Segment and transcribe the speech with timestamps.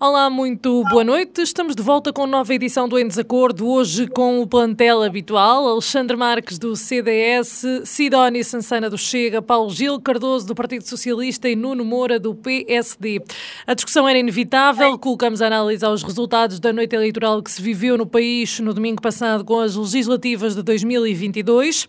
[0.00, 1.42] Olá, muito boa noite.
[1.42, 6.16] Estamos de volta com nova edição do Em Desacordo, hoje com o plantel habitual, Alexandre
[6.16, 11.84] Marques do CDS, Sidónia Sansana do Chega, Paulo Gil Cardoso do Partido Socialista e Nuno
[11.84, 13.20] Moura do PSD.
[13.66, 17.98] A discussão era inevitável, colocamos a análise aos resultados da noite eleitoral que se viveu
[17.98, 21.88] no país no domingo passado com as legislativas de 2022.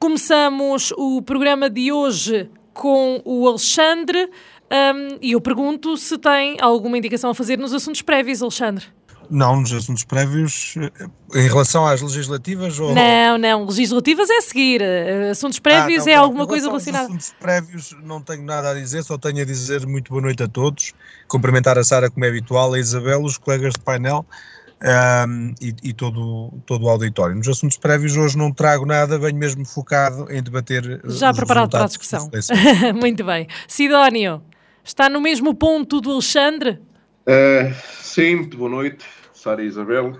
[0.00, 4.28] Começamos o programa de hoje com o Alexandre.
[4.70, 8.86] Um, e eu pergunto se tem alguma indicação a fazer nos assuntos prévios, Alexandre.
[9.30, 12.94] Não, nos assuntos prévios, eh, em relação às legislativas ou...
[12.94, 17.06] Não, não, legislativas é seguir, eh, assuntos prévios ah, não, é não, alguma coisa relacionada...
[17.06, 20.48] assuntos prévios não tenho nada a dizer, só tenho a dizer muito boa noite a
[20.48, 20.92] todos,
[21.26, 24.24] cumprimentar a Sara como é habitual, a Isabel, os colegas de painel,
[25.28, 27.34] um, e, e, todo, todo o auditório.
[27.34, 31.00] Nos assuntos prévios hoje não trago nada, venho mesmo focado em debater...
[31.06, 32.30] Já preparado para a discussão.
[32.94, 33.48] muito bem.
[33.66, 34.40] Sidónio...
[34.86, 36.78] Está no mesmo ponto do Alexandre?
[37.26, 40.16] Uh, sim, muito boa noite, Sara e Isabel,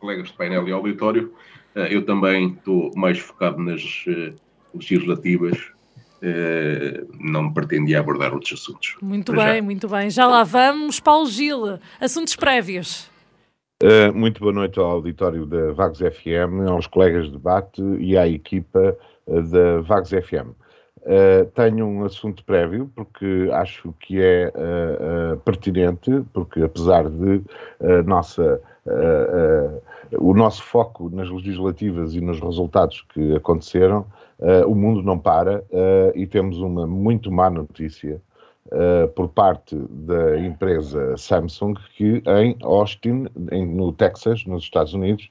[0.00, 1.32] colegas de painel e auditório.
[1.76, 4.34] Uh, eu também estou mais focado nas uh,
[4.74, 5.56] legislativas.
[7.20, 8.96] não me pretendia abordar outros assuntos.
[9.00, 9.62] Muito bem, já.
[9.62, 10.10] muito bem.
[10.10, 10.98] Já lá vamos.
[10.98, 13.08] Paulo Gil, assuntos prévios.
[14.12, 18.98] muito boa noite ao auditório da Vagos FM, aos colegas de debate e à equipa
[19.24, 20.59] da Vagos FM.
[21.02, 27.42] Uh, tenho um assunto prévio, porque acho que é uh, uh, pertinente, porque apesar de
[28.04, 28.60] nossa,
[30.18, 34.04] o nosso foco nas legislativas e nos resultados que aconteceram,
[34.66, 35.64] o mundo não para
[36.14, 38.20] e temos uma muito má notícia
[39.14, 45.30] por parte da empresa Samsung, que em Austin, em, no Texas, nos Estados Unidos,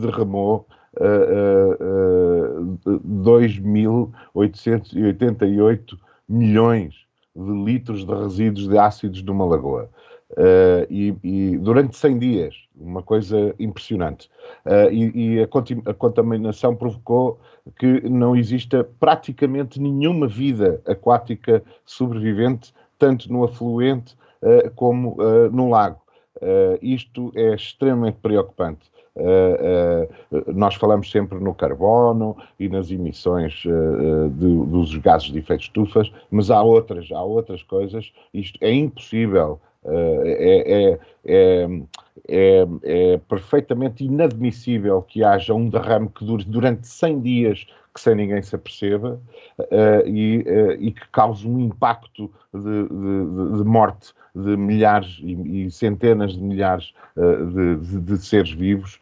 [0.00, 0.66] derramou
[1.00, 5.98] uh, uh, 2.888
[6.28, 6.94] milhões
[7.34, 9.90] de litros de resíduos de ácidos de uma lagoa.
[10.30, 14.30] Uh, e, e, durante 100 dias, uma coisa impressionante.
[14.64, 15.44] Uh, e, e a,
[15.90, 17.38] a, contaminação provocou
[17.78, 25.16] que não exista praticamente nenhuma vida aquática sobrevivente, tanto no afluente uh, como
[25.52, 26.00] no lago.
[26.82, 28.94] Isto é extremamente preocupante.
[29.16, 35.38] Uh, uh, nós falamos sempre no carbono e nas emissões uh, de, dos gases de
[35.38, 38.12] efeito estufas, mas há outras, há outras coisas.
[38.32, 41.68] Isto é impossível, é, é, é,
[42.26, 48.16] é, é perfeitamente inadmissível que haja um derrame que dure durante 100 dias que sem
[48.16, 49.20] ninguém se aperceba
[49.58, 55.66] uh, e, uh, e, que cause um impacto de, de, de morte de milhares e,
[55.66, 58.98] e, centenas de milhares uh, de, de, seres vivos.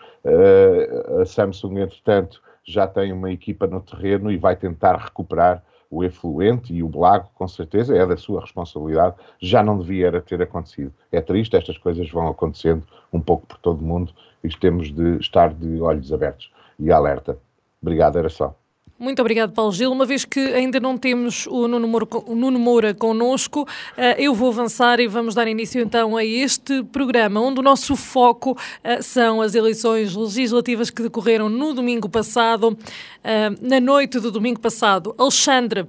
[1.20, 6.72] a Samsung, entretanto, já tem uma equipa no terreno e vai tentar recuperar o efluente
[6.72, 10.92] e o lago, com certeza, é da sua responsabilidade, já não devia ter acontecido.
[11.10, 12.82] É triste, estas coisas vão acontecendo
[13.12, 14.12] um pouco por todo o mundo
[14.44, 17.38] e temos de estar de olhos abertos e alerta.
[17.82, 18.56] Obrigado, era só.
[19.02, 19.90] Muito obrigado, Paulo Gil.
[19.90, 24.32] Uma vez que ainda não temos o Nuno Moura, o Nuno Moura connosco, eh, eu
[24.32, 29.02] vou avançar e vamos dar início então a este programa, onde o nosso foco eh,
[29.02, 32.78] são as eleições legislativas que decorreram no domingo passado,
[33.24, 35.12] eh, na noite do domingo passado.
[35.19, 35.84] Alexandre,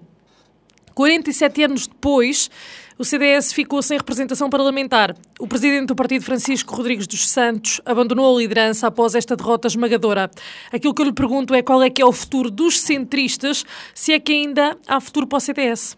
[0.96, 2.50] 47 anos depois,
[2.98, 5.16] o CDS ficou sem representação parlamentar.
[5.40, 10.30] O presidente do partido, Francisco Rodrigues dos Santos, abandonou a liderança após esta derrota esmagadora.
[10.72, 14.14] Aquilo que eu lhe pergunto é qual é que é o futuro dos centristas, se
[14.14, 15.98] é que ainda há futuro para o CDS.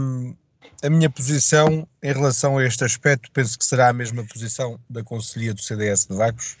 [0.00, 0.34] Um,
[0.82, 5.02] a minha posição em relação a este aspecto penso que será a mesma posição da
[5.02, 6.56] Conselhia do CDS de Vagos.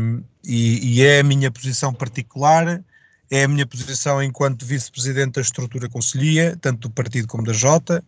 [0.00, 2.82] Um, e, e é a minha posição particular
[3.30, 8.04] é a minha posição enquanto vice-presidente da estrutura conselhia, tanto do partido como da Jota,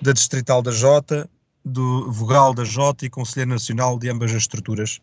[0.00, 1.28] da distrital da Jota,
[1.64, 5.00] do vogal da Jota e conselheiro nacional de ambas as estruturas.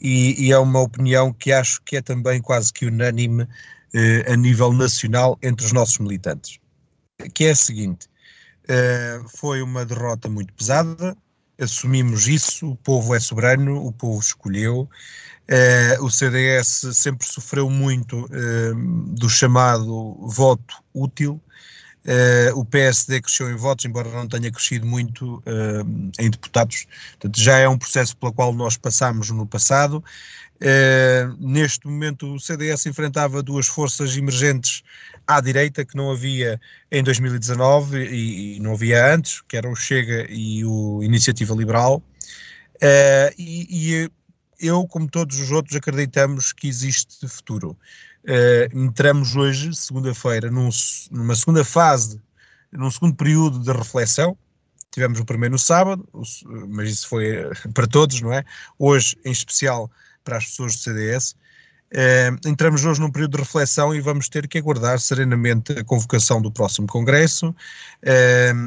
[0.00, 3.46] E, e, é uma opinião que acho que é também quase que unânime
[3.94, 6.58] eh, a nível nacional entre os nossos militantes,
[7.32, 8.08] que é a seguinte,
[8.66, 11.16] eh, foi uma derrota muito pesada,
[11.60, 14.88] assumimos isso, o povo é soberano, o povo escolheu,
[15.50, 18.74] Uh, o CDS sempre sofreu muito uh,
[19.14, 21.42] do chamado voto útil
[22.02, 26.86] Uh, o PSD cresceu em votos, embora não tenha crescido muito uh, em deputados.
[27.12, 30.02] Portanto, já é um processo pelo qual nós passamos no passado.
[30.60, 34.82] Uh, neste momento, o CDS enfrentava duas forças emergentes
[35.26, 36.60] à direita que não havia
[36.90, 42.02] em 2019 e, e não havia antes, que eram o Chega e o Iniciativa Liberal.
[43.38, 44.10] e, e
[44.62, 47.76] eu, como todos os outros, acreditamos que existe futuro.
[48.24, 50.70] Uh, entramos hoje, segunda-feira, num,
[51.10, 52.20] numa segunda fase,
[52.70, 54.38] num segundo período de reflexão.
[54.92, 56.06] Tivemos o primeiro no sábado,
[56.68, 58.44] mas isso foi eh, para todos, não é?
[58.78, 59.90] Hoje, em especial,
[60.22, 61.34] para as pessoas do CDS.
[61.92, 66.40] Uh, entramos hoje num período de reflexão e vamos ter que aguardar serenamente a convocação
[66.40, 67.54] do próximo Congresso, uh,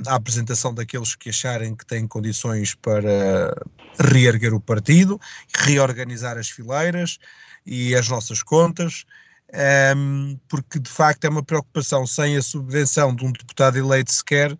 [0.07, 3.59] a apresentação daqueles que acharem que têm condições para
[3.99, 5.19] reerguer o partido,
[5.57, 7.17] reorganizar as fileiras
[7.65, 9.05] e as nossas contas,
[9.51, 14.51] ehm, porque de facto é uma preocupação sem a subvenção de um deputado eleito sequer
[14.51, 14.57] uh,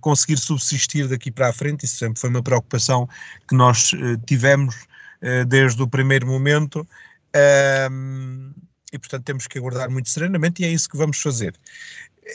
[0.00, 1.84] conseguir subsistir daqui para a frente.
[1.84, 3.08] Isso sempre foi uma preocupação
[3.46, 3.92] que nós
[4.26, 4.74] tivemos
[5.46, 6.84] desde o primeiro momento
[7.90, 8.52] um,
[8.92, 11.54] e, portanto, temos que aguardar muito serenamente e é isso que vamos fazer.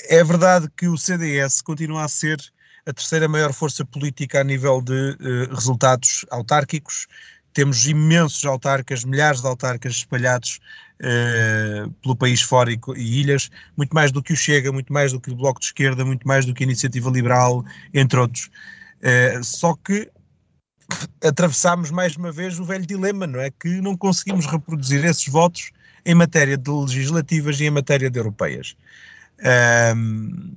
[0.10, 2.40] É verdade que o CDS continua a ser
[2.86, 7.08] a terceira maior força política a nível de uh, resultados autárquicos.
[7.54, 10.60] Temos imensos autarcas, milhares de autarcas espalhados
[11.02, 15.12] uh, pelo país fora e, e, ilhas, muito mais do que o Chega, muito mais
[15.12, 17.64] do que o Bloco de Esquerda, muito mais do que a Iniciativa Liberal,
[17.94, 18.50] entre outros.
[18.98, 20.10] Uh, só que
[21.24, 23.52] atravessámos mais uma vez o velho dilema, não é?
[23.52, 25.72] Que não conseguimos reproduzir esses votos
[26.06, 28.76] em matéria de legislativas e em matéria de europeias.
[29.96, 30.56] Um,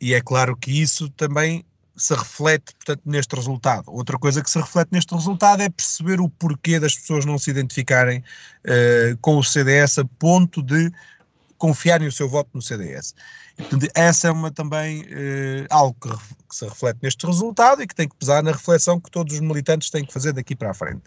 [0.00, 1.64] e é claro que isso também
[1.96, 3.84] se reflete, portanto, neste resultado.
[3.86, 7.50] Outra coisa que se reflete neste resultado é perceber o porquê das pessoas não se
[7.50, 10.90] identificarem uh, com o CDS a ponto de
[11.62, 13.14] confiarem o seu voto no CDS.
[13.56, 16.08] E, portanto, essa é uma também uh, algo que,
[16.48, 19.38] que, se reflete neste resultado e que tem que pesar na reflexão que todos os
[19.38, 21.04] militantes têm que fazer daqui para a frente.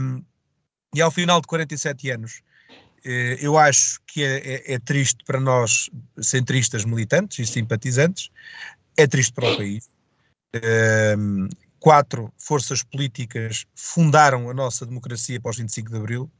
[0.00, 0.24] Um,
[0.92, 2.42] e ao final de 47 anos,
[3.06, 5.88] uh, eu acho que é, é, é, triste para nós,
[6.20, 8.30] centristas militantes e simpatizantes,
[8.96, 9.88] é triste para o país.
[11.16, 11.48] Um,
[11.78, 16.30] quatro forças políticas fundaram a nossa democracia pós 25 de Abril.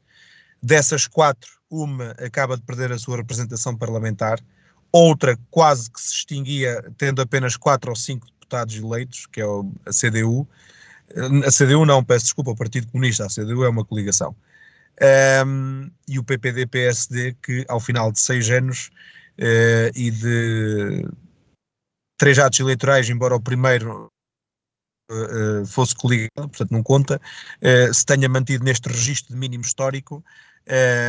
[0.63, 4.41] Dessas quatro, uma acaba de perder a sua representação parlamentar,
[4.93, 9.91] outra quase que se extinguia, tendo apenas quatro ou cinco deputados eleitos, que é a
[9.91, 10.47] CDU.
[11.47, 14.35] A CDU não, peço desculpa, o Partido Comunista, a CDU é uma coligação.
[15.47, 18.91] Um, e o PPD-PSD, que ao final de seis anos
[19.39, 21.09] uh, e de
[22.19, 24.09] três atos eleitorais, embora o primeiro
[25.11, 27.21] uh, fosse coligado, portanto não conta,
[27.95, 30.23] se tenha mantido neste registro de mínimo histórico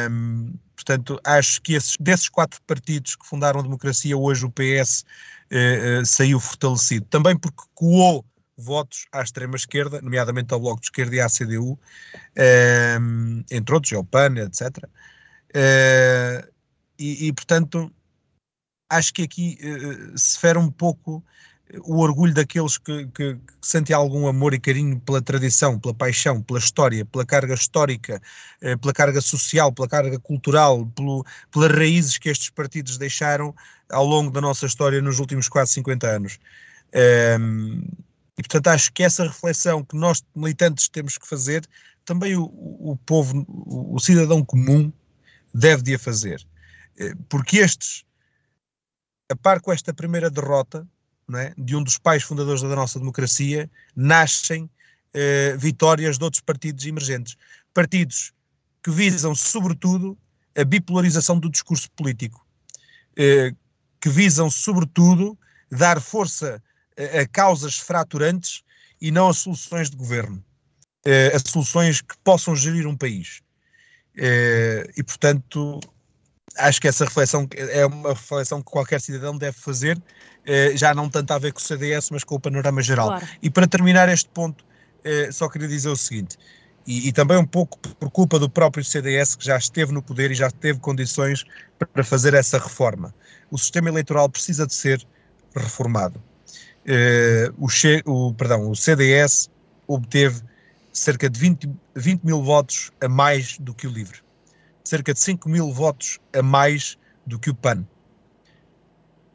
[0.10, 5.02] um, portanto, acho que esses, desses quatro partidos que fundaram a democracia, hoje o PS
[5.02, 5.06] uh,
[5.52, 7.06] eh, uh, eh, saiu fortalecido.
[7.08, 8.26] Também porque coou
[8.58, 11.80] votos à extrema-esquerda, nomeadamente ao Bloco de Esquerda e à CDU,
[13.00, 14.78] um, entre outros, ao PAN, etc.
[14.78, 14.90] Uh,
[15.54, 16.50] eh,
[17.00, 17.92] e, e, portanto,
[18.90, 19.58] acho que aqui
[20.16, 21.24] se fere um pouco
[21.84, 26.42] o orgulho daqueles que, que, que, sentem algum amor e carinho pela tradição, pela paixão,
[26.42, 28.22] pela história, pela carga histórica,
[28.62, 33.56] eh, pela carga social, pela carga cultural, pelo, pelas raízes que estes partidos deixaram
[33.90, 36.40] ao longo da nossa história nos últimos quase 50 anos.
[37.40, 37.84] Um,
[38.38, 41.66] e portanto acho que essa reflexão que nós militantes temos que fazer,
[42.04, 44.92] também o, o povo, o, o cidadão comum
[45.54, 46.46] deve de a fazer.
[46.98, 48.04] Eh, porque estes,
[49.30, 50.88] a par com esta primeira derrota,
[51.40, 51.54] é?
[51.58, 54.70] de um dos pais fundadores da nossa democracia, nascem
[55.14, 57.36] eh, vitórias de outros partidos emergentes.
[57.74, 58.34] Partidos
[58.84, 60.18] que visam, sobretudo,
[60.56, 62.46] a bipolarização do discurso político,
[63.18, 63.54] eh,
[64.00, 65.38] que visam, sobretudo,
[65.72, 66.62] dar força
[66.98, 68.64] a, a, causas fraturantes
[69.00, 70.44] e não a soluções de governo,
[71.06, 73.42] eh, a soluções que possam gerir um país.
[74.18, 75.80] Eh, e, portanto,
[76.58, 80.02] acho que essa reflexão é uma reflexão que qualquer cidadão deve fazer,
[80.46, 83.10] eh, já não tanto a ver com o CDS, mas com o panorama geral.
[83.10, 83.28] Claro.
[83.42, 84.64] E para terminar este ponto,
[85.04, 86.38] eh, só queria dizer o seguinte,
[86.86, 90.32] e, e, também um pouco por culpa do próprio CDS, que já esteve no poder
[90.32, 91.46] e já teve condições
[91.94, 93.14] para fazer essa reforma.
[93.52, 95.06] O sistema eleitoral precisa de ser
[95.56, 96.22] reformado.
[96.86, 99.48] Eh, o, che, o, perdão, o CDS
[99.88, 100.42] obteve
[100.92, 104.22] cerca de 20, 20 mil votos a mais do que o LIVRE
[104.92, 107.86] cerca de 5 mil votos a mais do que o PAN.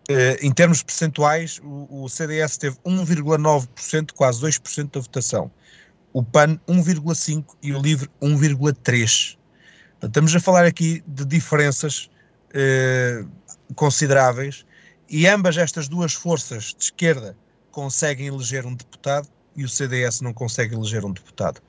[0.09, 5.51] Uh, em termos percentuais, o, o CDS teve 1,9%, quase 2% da votação.
[6.13, 9.39] O PAN 1,5% e o LIVRE 1,3%.
[10.03, 12.11] Estamos a falar aqui de diferenças
[12.51, 14.67] uh, consideráveis
[15.09, 17.37] E ambas estas duas forças de esquerda
[17.71, 21.63] conseguem eleger um deputado e o CDS não consegue eleger um deputado.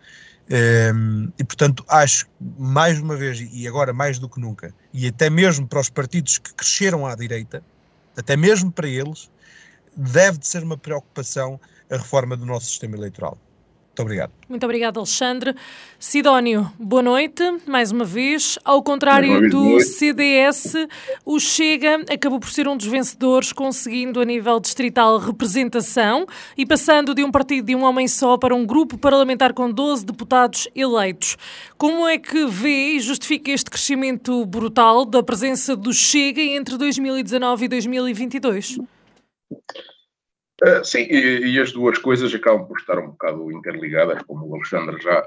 [0.50, 2.26] Um, e portanto acho
[2.58, 6.38] mais uma vez e agora mais do que nunca e até mesmo para os partidos
[6.38, 7.62] que cresceram à direita
[8.16, 9.30] até mesmo para eles
[9.94, 11.60] deve de ser uma preocupação
[11.92, 13.38] a reforma do nosso sistema eleitoral
[13.98, 14.32] muito obrigado.
[14.48, 15.56] Muito obrigado, Alexandre.
[15.98, 18.60] Sidónio, boa noite, mais uma vez.
[18.64, 20.76] Ao contrário do CDS,
[21.26, 27.16] o Chega acabou por ser um dos vencedores, conseguindo a nível distrital representação e passando
[27.16, 31.36] de um partido de um homem só para um grupo parlamentar com 12 deputados eleitos.
[31.76, 37.66] Como é que vê e justifica este crescimento brutal da presença do Chega entre 2019
[37.66, 38.78] e 2022?
[40.64, 44.56] Uh, sim, e, e, as duas coisas acabam por estar um bocado interligadas, como o
[44.56, 45.24] Alexandre já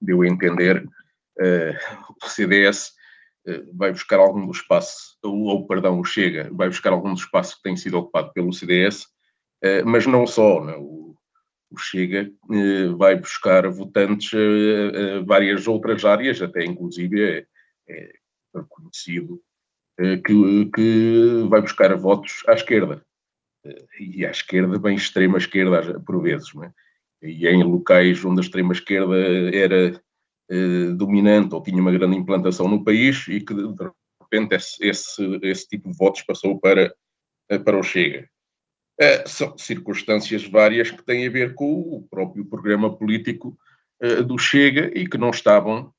[0.00, 0.84] deu a entender.
[1.40, 1.74] Uh,
[2.22, 2.88] o CDS
[3.46, 7.56] uh, eh, vai buscar algum espaço, ou, ou, perdão, o Chega, vai buscar algum espaço
[7.56, 9.06] que tem sido ocupado pelo CDS,
[9.86, 10.74] mas não só, né?
[10.76, 11.16] o,
[11.70, 12.30] o, Chega
[12.98, 17.46] vai buscar votantes a várias outras áreas, até inclusive é,
[17.88, 18.12] é
[18.54, 19.42] reconhecido
[19.98, 23.02] que, que vai buscar votos à esquerda
[24.00, 26.70] e à esquerda, bem extrema esquerda por vezes, é?
[27.22, 29.16] e em locais onde a extrema esquerda
[29.54, 30.00] era
[30.50, 33.90] eh, dominante ou tinha uma grande implantação no país e que de
[34.20, 36.94] repente esse, esse, esse tipo de votos passou para,
[37.48, 38.28] eh, para o Chega.
[39.00, 43.58] Eh, são circunstâncias várias que têm a ver com o próprio programa político
[44.00, 45.92] eh, do Chega e que não estavam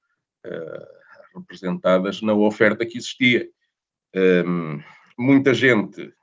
[0.45, 0.87] eh,
[1.35, 3.49] representadas na oferta que existia.
[4.13, 4.81] Ehm,
[5.17, 6.13] muita gente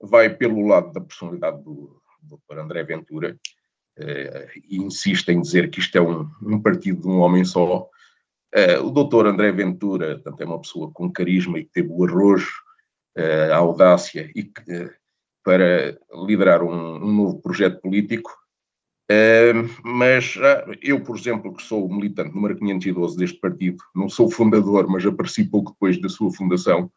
[0.00, 2.58] vai pelo lado da personalidade do, Dr.
[2.58, 3.38] André Ventura
[3.98, 7.88] eh, e insiste em dizer que isto é um, um partido de um homem só.
[8.52, 9.26] Eh, o Dr.
[9.26, 12.50] André Ventura tanto é uma pessoa com carisma e que teve o arrojo,
[13.16, 14.90] eh, a audácia e que,
[15.44, 18.30] para liderar um, um, novo projeto político.
[19.10, 19.52] Eh,
[19.82, 20.36] mas
[20.82, 25.44] eu, por exemplo, que sou militante número 512 deste partido, não sou fundador, mas apareci
[25.44, 26.90] pouco depois da sua fundação,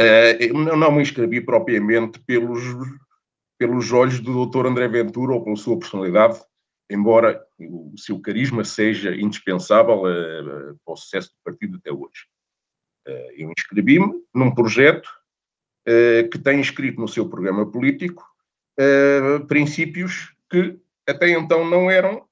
[0.00, 2.62] Uh, não, não me inscrevi propriamente pelos,
[3.58, 4.64] pelos olhos do Dr.
[4.64, 6.40] André Ventura ou pela sua personalidade,
[6.90, 12.26] embora o seu carisma seja indispensável uh, para o sucesso do partido até hoje.
[13.06, 15.08] Uh, eu inscrevi-me num projeto
[16.30, 18.22] que tem inscrito no seu programa político
[19.48, 20.78] princípios que
[21.08, 22.24] até então não eram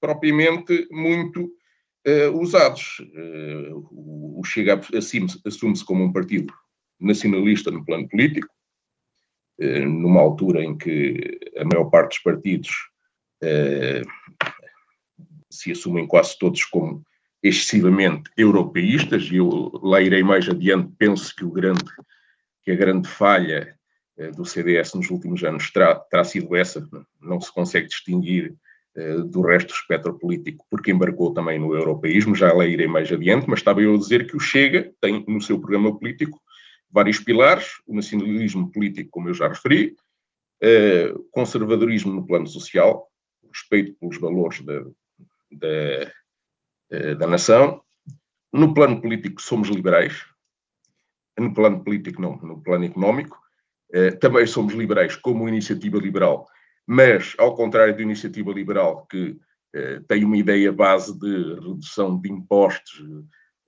[0.00, 1.52] propriamente muito
[2.34, 3.02] usados.
[3.90, 4.80] o Chega
[5.44, 6.54] assume-se como um partido
[7.02, 8.48] nacionalista no plano político,
[9.58, 12.70] eh, numa altura em que a maior parte dos partidos
[13.42, 14.02] eh,
[15.50, 17.02] se assumem quase todos como
[17.42, 21.84] excessivamente europeístas, e eu lá irei mais adiante, penso que, o grande,
[22.64, 23.76] que a grande falha
[24.16, 26.88] eh, do CDS nos últimos anos terá, terá sido essa,
[27.20, 28.54] não se consegue distinguir
[29.30, 33.48] do resto do espectro político, porque embarcou também no europeísmo, já lá irei mais adiante,
[33.48, 36.42] mas estava eu a dizer que o Chega tem no seu programa político
[36.92, 39.96] vários pilares, o nacionalismo político, como eu já referi,
[40.62, 43.08] uh, conservadorismo no plano social,
[43.50, 44.80] respeito pelos valores da,
[45.50, 46.12] da,
[46.92, 47.80] uh, da nação.
[48.52, 50.24] No plano político somos liberais,
[51.38, 53.40] no plano político não, no plano económico.
[53.90, 56.46] Uh, também somos liberais como iniciativa liberal,
[56.86, 59.38] mas ao contrário da iniciativa liberal que
[60.06, 63.02] tem uma ideia base de redução de impostos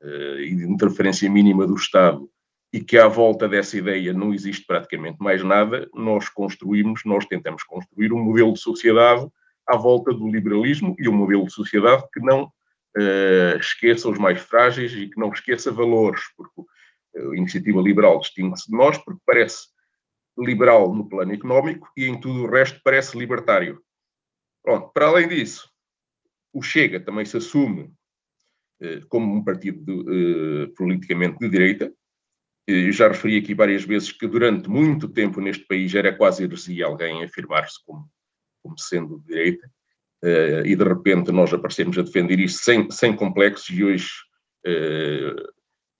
[0.03, 2.31] e de interferência mínima do Estado
[2.75, 7.63] e que à volta dessa ideia não existe praticamente mais nada, nós construímos, nós tentamos
[7.63, 9.25] construir um modelo de sociedade
[9.65, 14.41] à volta do liberalismo e um modelo de sociedade que não uh, esqueça os mais
[14.41, 16.63] frágeis e que não esqueça valores, porque
[17.17, 19.69] a iniciativa liberal distingue-se de nós porque parece
[20.37, 23.81] liberal no plano económico e em tudo o resto parece libertário.
[24.65, 25.71] Pronto, para além disso,
[26.53, 27.85] o Chega também se assume
[28.83, 31.95] uh, como um partido de, uh, politicamente de direita,
[32.67, 36.87] eu já referi aqui várias vezes que durante muito tempo neste país era quase heresia
[36.87, 38.09] alguém afirmar-se como,
[38.63, 39.67] como sendo de direita,
[40.25, 44.09] uh, e de repente nós aparecemos a defender isso sem, sem complexos, e hoje
[44.67, 45.53] uh,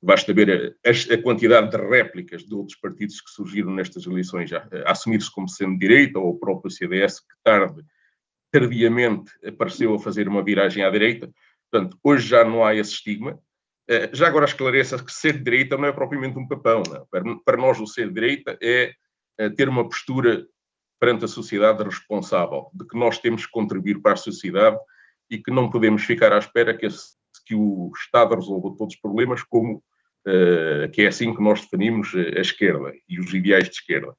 [0.03, 4.69] basta ver a, a, quantidade de réplicas de outros partidos que surgiram nestas eleições a,
[4.87, 7.83] a assumir-se como sendo de direita, ou o próprio CDS, que tarde,
[8.51, 11.29] tardiamente apareceu a fazer uma viragem à direita.
[11.71, 13.54] Portanto, hoje já não há esse estigma, eh,
[14.13, 16.83] já agora esclareça que ser de direita não é propriamente um papão.
[16.89, 17.39] Não.
[17.45, 18.95] Para nós, o ser de direita é
[19.39, 20.47] eh, ter uma postura
[21.01, 24.79] perante a sociedade responsável, de que nós temos que contribuir para a sociedade
[25.29, 29.01] e que não podemos ficar à espera que, esse, que o Estado resolva todos os
[29.01, 29.83] problemas, como
[30.27, 34.15] uh, que é assim que nós definimos a esquerda e os ideais de esquerda.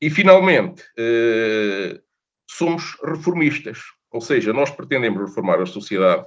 [0.00, 2.00] E, finalmente, uh,
[2.50, 6.24] somos reformistas, ou seja, nós pretendemos reformar a sociedade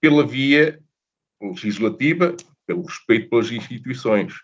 [0.00, 0.82] pela via
[1.40, 2.34] legislativa,
[2.66, 4.34] pelo respeito pelas instituições.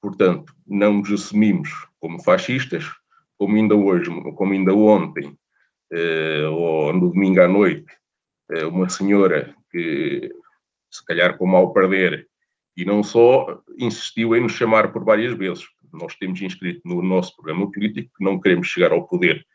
[0.00, 2.84] Portanto, não nos assumimos como fascistas,
[3.38, 5.36] como ainda hoje, como ainda ontem,
[5.92, 7.86] uh, ou no domingo à noite,
[8.52, 10.30] uh, uma senhora que,
[10.90, 12.28] se calhar com mal perder,
[12.76, 15.64] e não só, insistiu em nos chamar por várias vezes.
[15.92, 19.46] Nós temos inscrito no nosso programa político que não queremos chegar ao poder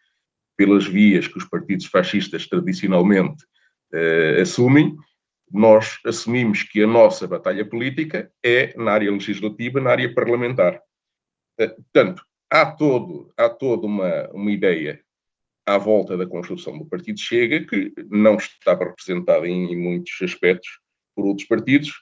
[0.58, 3.44] pelas vias que os partidos fascistas tradicionalmente
[3.94, 4.98] uh, assumem,
[5.52, 10.82] nós assumimos que a nossa batalha política é na área legislativa, na área parlamentar.
[11.60, 15.02] Uh, portanto, há todo, há toda uma, uma ideia
[15.66, 20.80] à volta da construção do Partido Chega que não estava representada em, em muitos aspectos
[21.16, 21.94] por outros partidos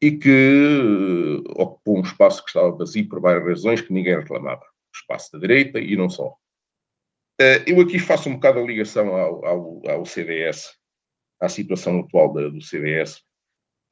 [0.00, 4.62] e que uh, ocupou um espaço que estava vazio por várias razões que ninguém reclamava.
[4.62, 6.28] O espaço da direita e não só.
[7.40, 10.79] Uh, eu aqui faço um bocado a ligação ao, ao, ao CDS,
[11.40, 13.22] à situação atual da, do CDS.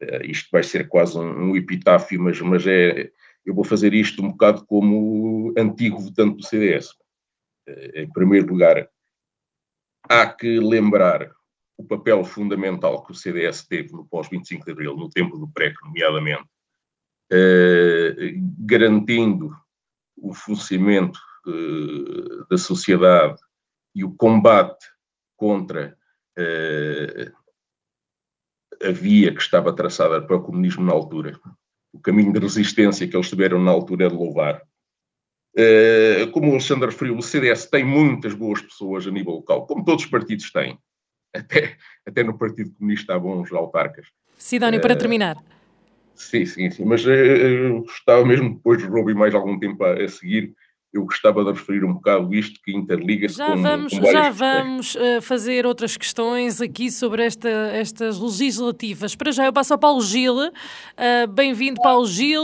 [0.03, 3.11] Uh, isto vai ser quase um, um epitáfio, mas, mas é,
[3.45, 6.95] eu vou fazer isto um bocado como antigo votante do CDS.
[7.67, 8.89] Eh, em primeiro lugar,
[10.09, 11.33] há que lembrar
[11.77, 15.77] o papel fundamental que o CDS teve no pós-25 de Abril, no tempo do PREC,
[15.83, 16.49] nomeadamente,
[17.31, 19.57] eh, garantindo
[20.17, 23.41] o funcionamento eh, da sociedade
[23.95, 24.87] e o combate
[25.37, 25.97] contra
[28.83, 31.39] a via que estava traçada para o comunismo na altura
[31.93, 34.63] o caminho de resistência que eles tiveram na altura é de louvar.
[35.57, 39.85] Uh, como o Alexandre referiu, o CDS tem muitas boas pessoas a nível local, como
[39.85, 40.79] todos os partidos têm.
[41.35, 44.07] Até, até no Partido Comunista há bons autarcas.
[44.37, 45.37] Sidónio, para terminar.
[46.15, 46.85] Sim, sim, sim.
[46.85, 50.55] Mas uh, gostava mesmo, depois de Roubem mais algum tempo a, a seguir,
[50.93, 54.95] eu gostava de referir um bocado isto que interliga-se já com, vamos, com Já vamos
[54.95, 59.15] uh, fazer outras questões aqui sobre esta, estas legislativas.
[59.15, 60.35] Para já eu passo ao Paulo Gil.
[60.35, 62.43] Uh, Bem-vindo, Paulo Gil.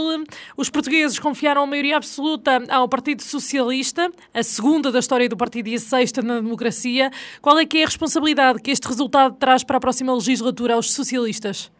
[0.55, 5.67] Os portugueses confiaram a maioria absoluta ao Partido Socialista, a segunda da história do partido
[5.69, 7.09] e a sexta na democracia.
[7.41, 10.93] Qual é que é a responsabilidade que este resultado traz para a próxima legislatura aos
[10.93, 11.71] socialistas?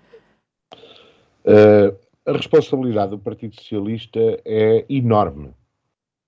[1.45, 5.53] Uh, a responsabilidade do Partido Socialista é enorme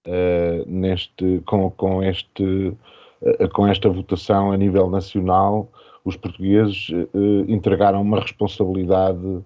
[0.07, 2.73] uh, neste, com, com, este,
[3.21, 5.69] uh, com esta votação a nível nacional,
[6.03, 9.43] os portugueses uh, entregaram uma responsabilidade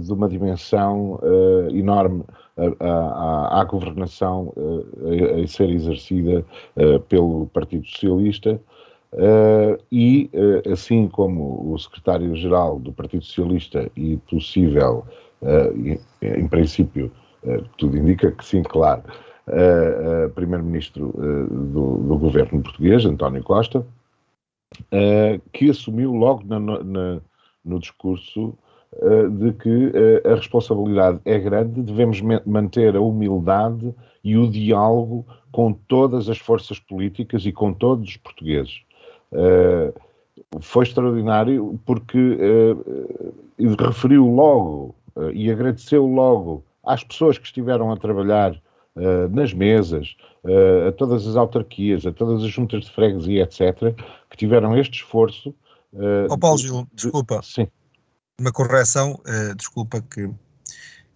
[0.00, 1.20] de uma dimensão
[1.70, 2.24] enorme
[2.80, 6.42] à, à, governação a, a, ser exercida
[7.06, 8.58] pelo Partido Socialista.
[9.12, 15.06] Uh, e, uh, assim como o secretário-geral do Partido Socialista e possível,
[15.40, 17.10] uh, em, princípio,
[17.78, 19.04] tudo indica que sim, claro,
[19.48, 27.20] uh, primeiro-ministro uh, do, do, governo português, António Costa, uh, que assumiu logo na, na,
[27.64, 28.56] no discurso
[29.38, 29.92] de que
[30.24, 36.78] a responsabilidade é grande, devemos manter a humildade e o diálogo com todas as forças
[36.78, 38.80] políticas e com todos os portugueses.
[40.60, 42.38] foi extraordinário porque
[43.78, 44.94] referiu logo
[45.34, 48.58] e agradeceu logo às pessoas que estiveram a trabalhar
[48.96, 53.94] uh, nas mesas, uh, a todas as autarquias, a todas as juntas de freguesia, etc.,
[54.30, 55.50] que tiveram este esforço.
[55.92, 57.40] Uh, oh, Paulo Gil, desculpa.
[57.42, 57.68] Sim.
[58.40, 60.22] Uma correção, uh, desculpa que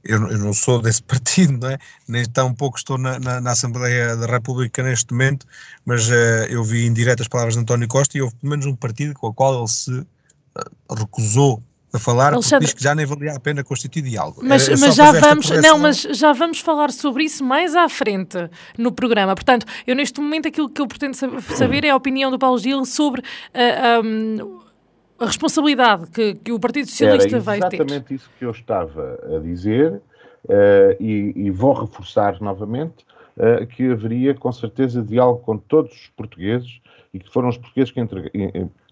[0.03, 1.79] eu, eu, não sou desse partido, não é?
[2.09, 5.47] nem tão pouco estou na, na, na, Assembleia da República neste momento,
[5.85, 8.67] mas uh, eu vi em direto as palavras de António Costa e houve pelo menos
[8.67, 10.07] um partido com o qual ele se
[10.99, 12.59] recusou a falar Alexandre...
[12.59, 14.41] porque diz que já nem valia a pena constituir diálogo.
[14.45, 18.39] Mas, mas já vamos, não, mas já vamos falar sobre isso mais à frente
[18.79, 19.35] no programa.
[19.35, 22.85] Portanto, eu neste momento aquilo que eu pretendo saber é a opinião do Paulo Gil
[22.85, 23.25] sobre uh,
[23.55, 24.61] ah, um,
[25.19, 27.77] a responsabilidade que, que, o Partido Socialista vai ter.
[27.77, 33.05] exatamente isso que eu estava a dizer uh, e, e, vou reforçar novamente
[33.37, 36.81] uh, que haveria com certeza diálogo com todos os portugueses
[37.13, 38.01] e que foram os portugueses que,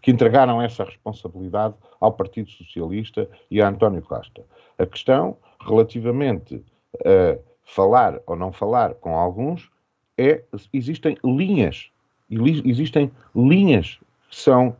[0.00, 4.44] que entregaram essa responsabilidade ao Partido Socialista e a António Costa.
[4.78, 6.64] A questão, relativamente
[7.04, 9.70] a falar ou não falar com alguns,
[10.16, 11.90] é existem linhas,
[12.30, 14.76] existem linhas que são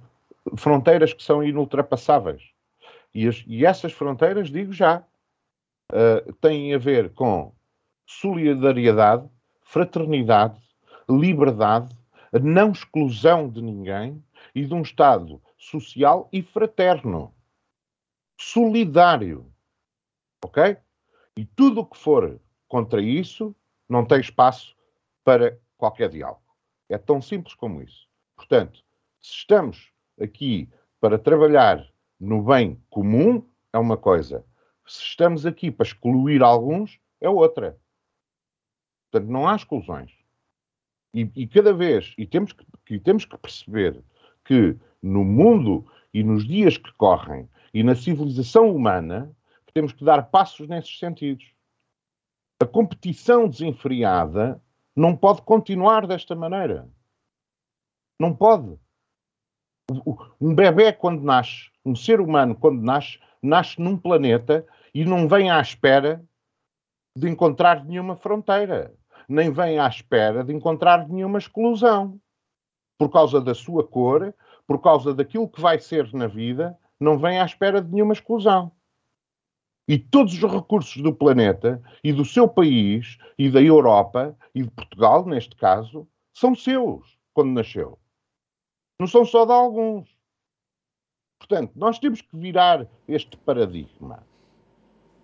[0.57, 2.42] fronteiras que são inultrapassáveis.
[3.14, 5.02] E, as, e essas fronteiras, digo já,
[5.92, 7.52] uh, têm a ver com
[8.07, 9.28] solidariedade,
[9.62, 10.59] fraternidade,
[11.09, 11.96] liberdade,
[12.42, 14.22] não exclusão de ninguém
[14.54, 17.34] e de um Estado social e fraterno,
[18.38, 19.52] solidário.
[20.44, 20.76] Ok?
[21.37, 23.54] E tudo o que for contra isso
[23.88, 24.76] não tem espaço
[25.24, 26.42] para qualquer diálogo.
[26.88, 28.08] É tão simples como isso.
[28.37, 28.82] Portanto,
[29.20, 30.68] se estamos aqui
[31.00, 31.87] para trabalhar
[32.18, 34.44] no bem comum, é uma coisa.
[34.87, 37.78] Se estamos aqui para excluir alguns, é outra.
[39.11, 40.12] Portanto, não há exclusões.
[41.14, 44.02] E, e cada vez, e temos que, que, temos que perceber
[44.48, 49.30] que no mundo e nos dias que correm e na civilização humana,
[49.74, 51.52] temos que dar passos nesses sentidos.
[52.62, 54.61] A competição desenfreada
[54.96, 56.88] não pode continuar desta maneira.
[58.18, 58.78] Não pode.
[60.40, 65.50] Um bebê, quando nasce, um ser humano, quando nasce, nasce num planeta e não vem
[65.50, 66.24] à espera
[67.14, 68.94] de encontrar nenhuma fronteira,
[69.28, 72.18] nem vem à espera de encontrar nenhuma exclusão.
[72.98, 74.34] Por causa da sua cor,
[74.66, 78.72] por causa daquilo que vai ser na vida, não vem à espera de nenhuma exclusão.
[79.87, 84.70] E todos os recursos do planeta e do seu país e da Europa e de
[84.70, 87.98] Portugal, neste caso, são seus quando nasceu.
[89.00, 90.08] Não são só de alguns.
[91.38, 94.26] Portanto, nós temos que virar este paradigma.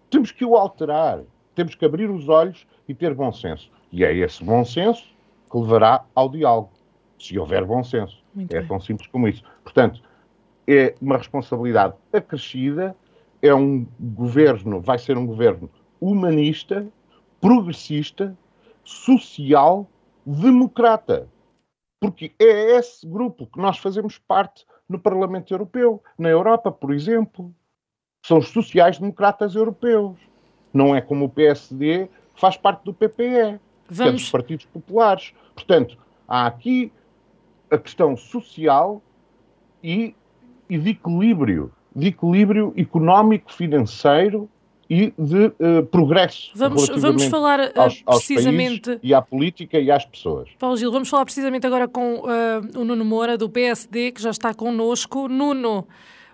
[0.08, 1.24] Temos que o alterar.
[1.54, 3.70] Temos que abrir os olhos e ter bom senso.
[3.92, 5.04] E é esse bom senso
[5.50, 6.72] que levará ao diálogo,
[7.18, 8.22] se houver bom senso.
[8.34, 8.68] Muito é bem.
[8.68, 9.42] tão simples como isso.
[9.62, 10.02] Portanto,
[10.66, 12.96] é uma responsabilidade acrescida
[13.44, 15.68] é um governo, vai ser um governo
[16.00, 16.86] humanista,
[17.38, 18.34] progressista,
[18.82, 19.86] social,
[20.24, 21.28] democrata.
[22.00, 27.54] Porque é esse grupo que nós fazemos parte no Parlamento Europeu, na Europa, por exemplo.
[28.24, 30.16] São os sociais-democratas europeus.
[30.72, 33.98] Não é como o PSD, que faz parte do PPE, Vamos...
[33.98, 35.34] que é dos partidos populares.
[35.54, 36.90] Portanto, há aqui
[37.70, 39.02] a questão social
[39.82, 40.14] e,
[40.68, 44.48] e de equilíbrio de equilíbrio económico, financeiro
[44.90, 46.50] e de uh, progresso.
[46.54, 48.98] Vamos, vamos falar uh, aos, aos precisamente.
[49.02, 50.48] e à política e às pessoas.
[50.58, 54.30] Paulo Gil, vamos falar precisamente agora com uh, o Nuno Moura, do PSD, que já
[54.30, 55.28] está connosco.
[55.28, 55.86] Nuno,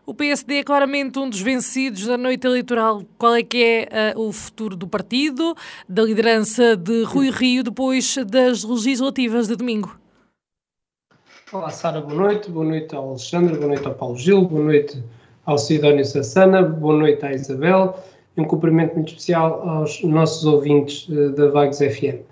[0.04, 3.02] o PSD é claramente um dos vencidos da noite eleitoral.
[3.16, 5.54] Qual é que é o futuro do partido,
[5.88, 10.00] da liderança de Rui Rio, depois das legislativas de domingo?
[11.52, 12.48] Olá, Sara, boa noite.
[12.48, 15.02] Boa noite ao Alexandre, boa noite ao Paulo Gil, boa noite
[15.44, 17.98] ao Sidónio Sassana, boa noite à Isabel
[18.36, 22.22] e um cumprimento muito especial aos nossos ouvintes uh, da Vagos FM.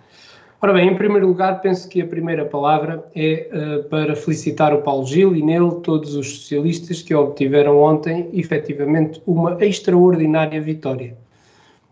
[0.63, 4.83] Ora bem, em primeiro lugar, penso que a primeira palavra é uh, para felicitar o
[4.83, 11.19] Paulo Gil e nele todos os socialistas que obtiveram ontem, efetivamente, uma extraordinária vitória.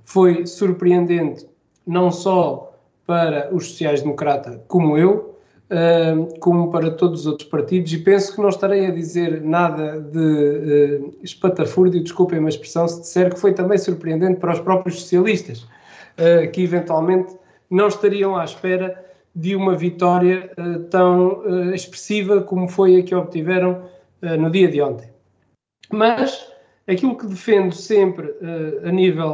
[0.05, 1.45] Foi surpreendente
[1.85, 2.73] não só
[3.05, 5.36] para os sociais-democratas como eu,
[6.39, 10.19] como para todos os outros partidos, e penso que não estarei a dizer nada de
[10.19, 15.63] uh, espatafúrdio, desculpem a expressão, se disser que foi também surpreendente para os próprios socialistas,
[15.63, 17.37] uh, que eventualmente
[17.69, 23.15] não estariam à espera de uma vitória uh, tão uh, expressiva como foi a que
[23.15, 23.83] obtiveram
[24.23, 25.09] no dia de ontem.
[25.93, 26.51] Mas
[26.89, 28.35] aquilo que defendo sempre
[28.83, 29.29] a nível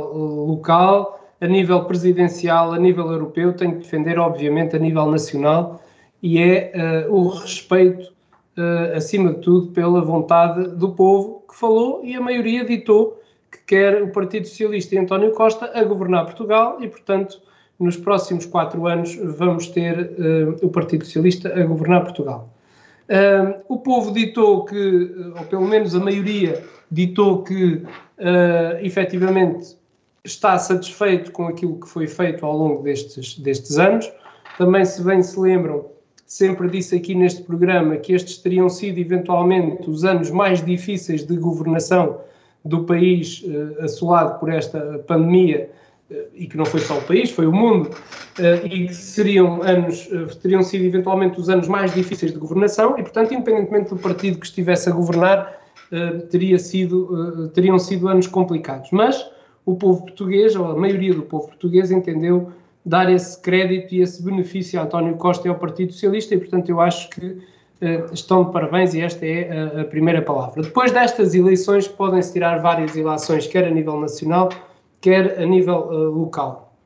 [0.48, 5.81] local, a nível presidencial, a nível europeu, tenho que defender, obviamente, a nível nacional
[6.22, 8.12] e é uh, o respeito,
[8.56, 13.58] uh, acima de tudo, pela vontade do povo que falou e a maioria ditou que
[13.66, 17.40] quer o Partido Socialista e António Costa a governar Portugal e, portanto,
[17.78, 22.48] nos próximos quatro anos vamos ter uh, o Partido Socialista a governar Portugal.
[23.68, 29.76] o povo ditou que, ou pelo menos a maioria, ditou que uh, efetivamente
[30.24, 34.12] está satisfeito com aquilo que foi feito ao longo destes, destes anos.
[34.58, 35.86] Também, se bem se lembram,
[36.32, 41.36] sempre disse aqui neste programa que estes teriam sido eventualmente os anos mais difíceis de
[41.36, 42.20] governação
[42.64, 45.68] do país uh, assolado por esta pandemia
[46.10, 49.62] uh, e que não foi só o país, foi o mundo uh, e que seriam
[49.62, 50.08] anos
[50.40, 54.46] teriam sido eventualmente os anos mais difíceis de governação e portanto independentemente do partido que
[54.46, 55.60] estivesse a governar
[56.30, 59.30] teria sido teriam sido anos complicados, mas
[59.66, 62.50] o povo português ou a maioria do povo português entendeu
[62.84, 66.68] dar esse crédito e esse benefício a António Costa e ao Partido Socialista, e portanto
[66.68, 70.62] eu acho que uh, estão de parabéns e esta é a, a primeira palavra.
[70.62, 74.48] Depois destas eleições podem-se tirar várias ilações, quer a nível nacional,
[75.00, 76.76] quer a nível uh, local.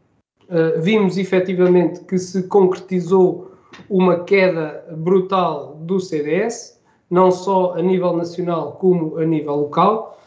[0.45, 3.53] Uh, vimos efetivamente que se concretizou
[3.91, 6.81] uma queda brutal do CDS,
[7.11, 10.19] não só a nível nacional como a nível local,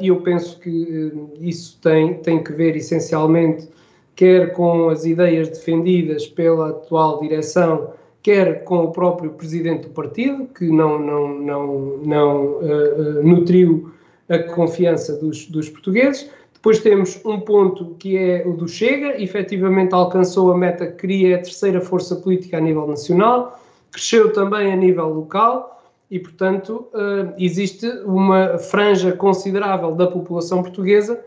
[0.00, 3.68] e eu penso que isso tem, tem que ver essencialmente
[4.14, 10.46] quer com as ideias defendidas pela atual direção, quer com o próprio presidente do partido,
[10.46, 13.92] que não, não, não, não uh, nutriu
[14.28, 16.30] a confiança dos, dos portugueses.
[16.54, 21.36] Depois temos um ponto que é o do Chega, efetivamente alcançou a meta que queria,
[21.36, 23.60] a terceira força política a nível nacional,
[23.92, 31.22] cresceu também a nível local e, portanto, uh, existe uma franja considerável da população portuguesa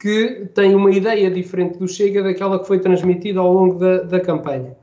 [0.00, 4.18] que tem uma ideia diferente do Chega daquela que foi transmitida ao longo da, da
[4.18, 4.74] campanha.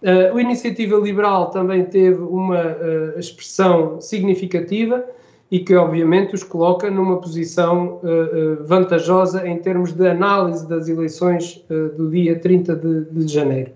[0.00, 5.04] Uh, a Iniciativa Liberal também teve uma uh, expressão significativa
[5.50, 11.62] e que, obviamente, os coloca numa posição uh, vantajosa em termos de análise das eleições
[11.96, 13.72] do dia 30 de, de janeiro.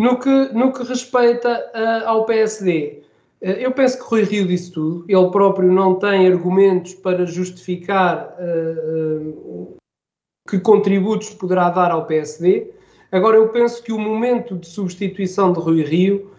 [0.00, 1.70] no, que, no que respeita
[2.06, 3.02] ao PSD,
[3.40, 5.04] eu penso que Rui Rio disse tudo.
[5.08, 9.76] Ele próprio não tem argumentos para justificar uh, uh,
[10.48, 12.70] que contributos poderá dar ao PSD.
[13.12, 16.30] Agora, eu penso que o momento de substituição de Rui Rio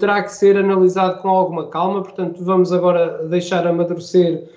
[0.00, 2.02] terá que ser analisado com alguma calma.
[2.02, 4.48] Portanto, vamos agora deixar amadurecer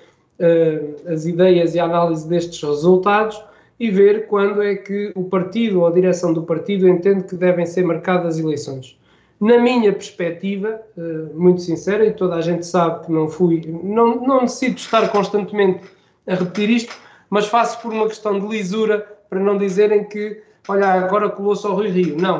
[1.06, 3.40] as ideias e a análise destes resultados
[3.78, 7.66] e ver quando é que o partido ou a direção do partido entende que devem
[7.66, 8.98] ser marcadas eleições.
[9.44, 11.02] Na minha perspectiva, eh,
[11.34, 15.84] muito sincera, e toda a gente sabe que não fui, não, não necessito estar constantemente
[16.26, 16.96] a repetir isto,
[17.28, 21.74] mas faço por uma questão de lisura, para não dizerem que, olha, agora colou-se ao
[21.74, 22.16] Rui Rio.
[22.18, 22.38] Não,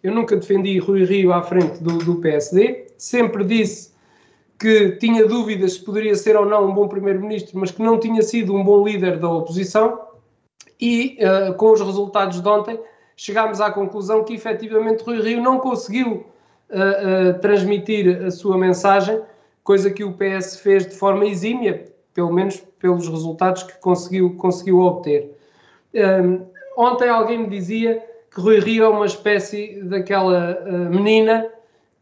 [0.00, 3.92] eu nunca defendi Rui Rio à frente do, do PSD, sempre disse
[4.56, 8.22] que tinha dúvidas se poderia ser ou não um bom primeiro-ministro, mas que não tinha
[8.22, 10.02] sido um bom líder da oposição,
[10.80, 12.78] e uh, com os resultados de ontem
[13.16, 16.32] chegámos à conclusão que efetivamente Rui Rio não conseguiu
[16.70, 19.20] a transmitir a sua mensagem,
[19.62, 24.78] coisa que o PS fez de forma exímia, pelo menos pelos resultados que conseguiu, conseguiu
[24.80, 25.36] obter.
[25.94, 26.46] Um,
[26.76, 31.48] ontem alguém me dizia que Rui Rio é uma espécie daquela uh, menina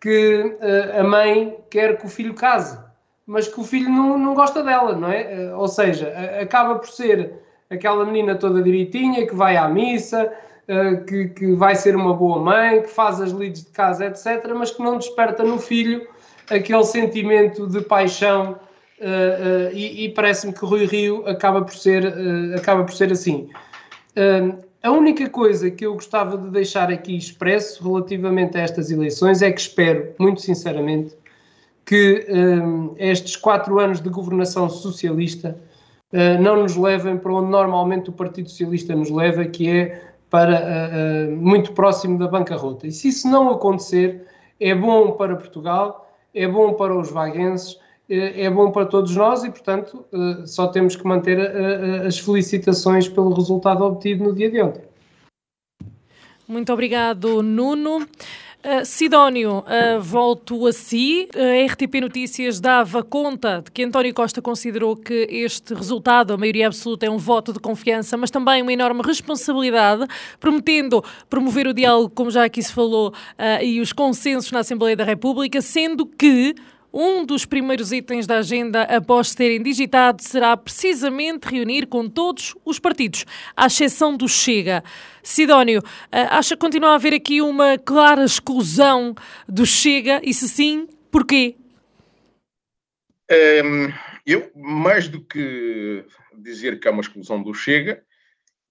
[0.01, 2.79] que uh, a mãe quer que o filho case,
[3.27, 5.53] mas que o filho não, não gosta dela, não é?
[5.53, 7.35] Uh, ou seja, acaba por ser
[7.71, 10.33] aquela menina toda direitinha que vai à missa,
[10.73, 14.55] eh, que, que, vai ser uma boa mãe, que faz as lides de casa, etc.,
[14.57, 16.09] mas que não desperta no filho
[16.49, 22.15] aquele sentimento de paixão uh, uh, e, e parece-me que Rui Rio acaba por ser,
[22.57, 23.51] acaba por ser assim.
[24.83, 29.53] a única coisa que eu gostava de deixar aqui expresso relativamente a estas eleições é
[29.53, 31.15] que espero, muito sinceramente,
[31.85, 32.27] que
[32.97, 35.57] estes quatro anos de governação socialista
[36.41, 41.31] não nos levem para onde normalmente o Partido Socialista nos leva, que é para uh,
[41.31, 42.87] uh, muito próximo da bancarrota.
[42.87, 44.27] E se isso não acontecer,
[44.59, 49.45] é bom para Portugal, é bom para os vaguenses, é, é bom para todos nós
[49.45, 50.07] e, portanto,
[50.47, 51.39] só temos que manter
[52.07, 54.83] as felicitações pelo resultado obtido no dia de ontem.
[56.49, 58.07] Muito obrigado, Nuno.
[58.65, 61.29] Uh, Sidónio, uh, volto a si.
[61.35, 66.69] A RTP Notícias dava conta de que António Costa considerou que este resultado, a maioria
[66.69, 70.07] absoluta, é um voto de confiança, mas também uma enorme responsabilidade,
[70.39, 74.95] prometendo promover o diálogo, como já aqui se falou, uh, e os consensos na Assembleia
[74.95, 76.55] da República, sendo que
[76.93, 82.79] um dos primeiros itens da agenda após terem digitado será precisamente reunir com todos os
[82.79, 83.25] partidos,
[83.57, 84.85] à exceção do Chega.
[85.23, 89.15] Sidónio, eh, acha que continua a haver aqui uma clara exclusão
[89.49, 91.57] do Chega e se sim, porquê?
[93.31, 93.95] Um, ehm,
[94.27, 98.03] eu, mais do que dizer que há uma exclusão do Chega,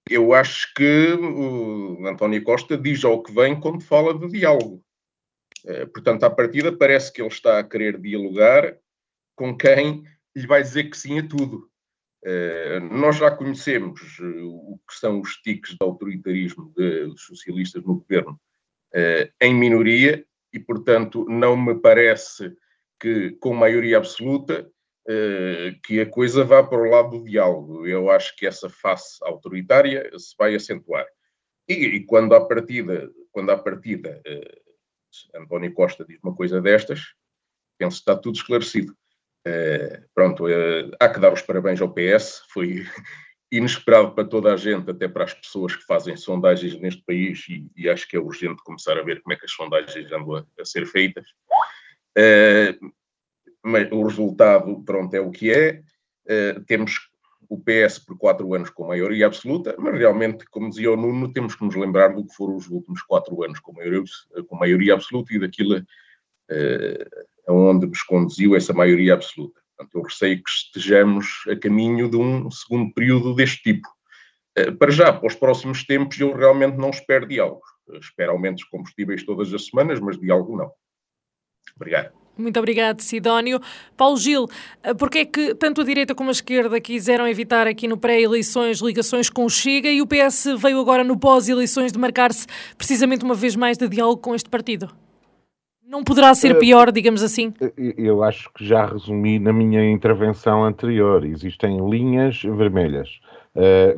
[0.10, 4.84] eu acho que o António Costa diz ao que vem quando fala de diálogo.
[5.66, 8.78] Eh, portanto, à partida, parece que ele está a querer dialogar
[9.36, 10.04] com quem
[10.36, 11.70] lhe vai dizer que sim a tudo.
[12.24, 17.96] Eh, nós já conhecemos eh, o que são os tiques de autoritarismo dos socialistas no
[17.96, 18.40] governo
[19.40, 22.54] em minoria e, portanto, não me parece
[23.00, 24.70] que com maioria absoluta
[25.82, 27.88] que a coisa vá para o lado do diálogo.
[27.88, 31.08] Eu acho que essa face autoritária se vai acentuar.
[31.70, 34.22] E, e quando à partida, quando à partida
[35.36, 37.14] António Costa diz uma coisa destas,
[37.78, 38.96] penso que está tudo esclarecido.
[39.48, 42.86] Uh, pronto, uh, há que dar os parabéns ao PS, foi
[43.52, 47.70] inesperado para toda a gente, até para as pessoas que fazem sondagens neste país, e,
[47.76, 50.46] e acho que é urgente começar a ver como é que as sondagens andam a,
[50.60, 51.28] a ser feitas.
[52.18, 52.94] Uh,
[53.64, 55.84] mas o resultado, pronto, é o que é.
[56.66, 57.11] temos
[57.52, 61.54] o PS por quatro anos com maioria absoluta, mas realmente, como dizia o Nuno, temos
[61.54, 64.02] que nos lembrar do que foram os últimos quatro anos com maioria,
[64.48, 69.60] com maioria absoluta e daquilo uh, aonde nos conduziu essa maioria absoluta.
[69.76, 73.90] Portanto, eu receio que estejamos a caminho de um segundo período deste tipo.
[74.58, 77.64] Uh, para já, para os próximos tempos, eu realmente não espero diálogo.
[78.00, 80.72] Espero aumentos de combustíveis todas as semanas, mas diálogo não.
[81.76, 82.21] Obrigado.
[82.42, 83.60] Muito obrigado, Sidónio.
[83.96, 84.48] Paulo Gil,
[84.84, 88.80] eh, porque é que tanto a direita como a esquerda quiseram evitar aqui no pré-eleições
[88.80, 93.36] ligações com o Chega e o PS veio agora no pós-eleições de marcar-se precisamente uma
[93.36, 94.90] vez mais de diálogo com este partido?
[95.88, 97.54] Não poderá ser eh, pior, digamos assim?
[97.62, 101.24] Eh, eu acho que já resumi na minha intervenção anterior.
[101.26, 103.10] Existem linhas vermelhas.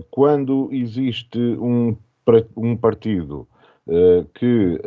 [0.10, 3.48] Quando existe um partido
[4.34, 4.82] que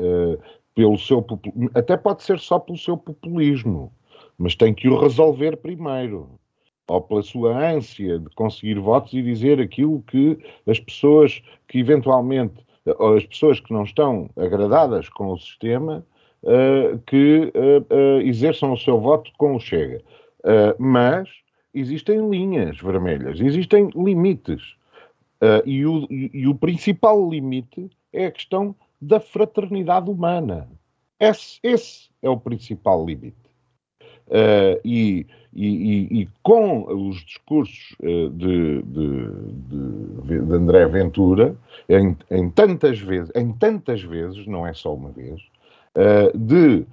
[0.76, 1.26] pelo seu
[1.74, 3.90] até pode ser só pelo seu populismo,
[4.38, 6.38] mas tem que o resolver primeiro,
[6.86, 12.64] ou pela sua ânsia de conseguir votos e dizer aquilo que as pessoas que eventualmente,
[12.98, 16.04] ou as pessoas que não estão agradadas com o sistema,
[16.42, 20.02] uh, que uh, uh, exerçam o seu voto com o Chega.
[20.78, 21.28] mas
[21.74, 24.76] existem linhas vermelhas, existem limites.
[25.66, 30.68] E o, e, e o principal limite é a questão da fraternidade humana.
[31.18, 33.37] Esse, esse é o principal limite.
[34.26, 41.56] Uh, e, e, e, com os discursos de, de, de, de, André Ventura,
[41.88, 45.40] em, em, tantas vezes, em tantas vezes, não é só uma vez,
[45.94, 46.85] uh, de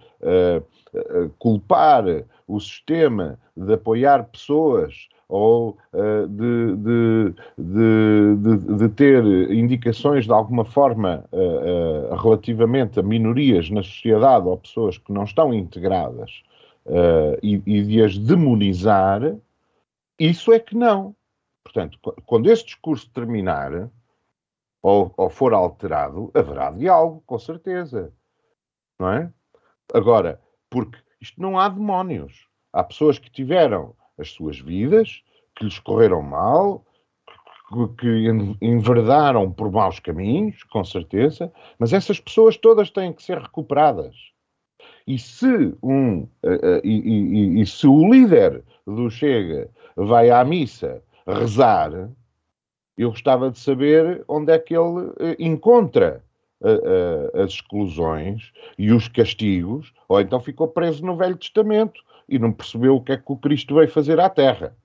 [1.39, 2.05] culpar
[2.47, 10.65] o sistema, de apoiar pessoas ou uh, de, de, de, de, ter indicações de alguma
[10.65, 16.43] forma uh, uh, relativamente a minorias na sociedade ou pessoas que não estão integradas
[17.41, 19.37] e, e, de as demonizar,
[20.19, 21.15] isso é que não.
[21.63, 23.89] Portanto, quando esse discurso terminar
[24.81, 28.13] ou, ou for alterado, haverá diálogo, com certeza.
[28.99, 29.31] Não é?
[29.93, 32.49] Agora, porque isto não há demónios.
[32.73, 35.23] Há pessoas que tiveram as suas vidas,
[35.55, 36.85] que lhes correram mal,
[37.99, 38.27] que
[38.61, 44.15] enverdaram por maus caminhos, com certeza, mas essas pessoas todas têm que ser recuperadas.
[45.07, 50.43] E se, um, uh, uh, e, e, e se o líder do Chega vai à
[50.45, 52.09] missa rezar,
[52.97, 56.23] eu gostava de saber onde é que ele uh, encontra
[57.33, 62.95] as exclusões e os castigos, ou então ficou preso no Velho Testamento e não percebeu
[62.95, 64.75] o que é que o Cristo veio fazer à Terra.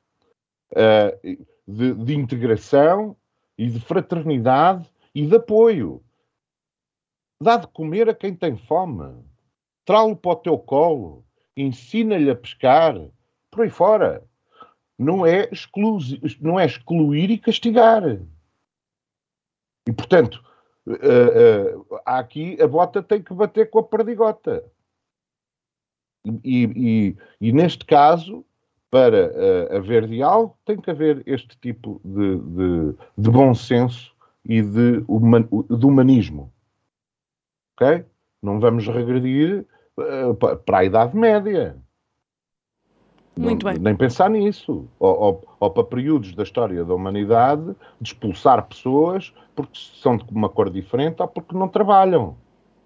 [0.73, 3.17] Uh, de, de, integração
[3.57, 6.03] e de fraternidade e de apoio.
[7.43, 9.25] Dá de comer a quem tem fome.
[9.85, 11.25] Trá-lo para o teu colo.
[11.57, 12.95] Ensina-lhe a pescar.
[13.51, 14.25] Por aí fora.
[14.99, 15.99] Não é, exclu
[16.41, 18.03] não é excluir e castigar.
[19.87, 20.45] E, portanto,
[20.87, 24.65] uh, uh, aqui a bota tem que bater com a perdigota.
[26.45, 28.45] E, e, e, neste caso,
[28.91, 34.15] para uh, haver diálogo, tem que haver este tipo de, de, de bom senso
[34.45, 36.53] e de, human, de, humanismo.
[37.75, 38.05] Ok?
[38.43, 39.67] Não vamos regredir
[39.99, 41.77] uh, para a Idade Média.
[43.37, 43.83] Muito não, bem.
[43.83, 44.89] Nem pensar nisso.
[44.99, 50.25] Ou, ou, ou, para períodos da história da humanidade de expulsar pessoas porque são de
[50.31, 52.37] uma cor diferente ou porque não trabalham.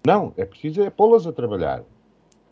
[0.05, 1.83] Não, é preciso é pô-las a trabalhar.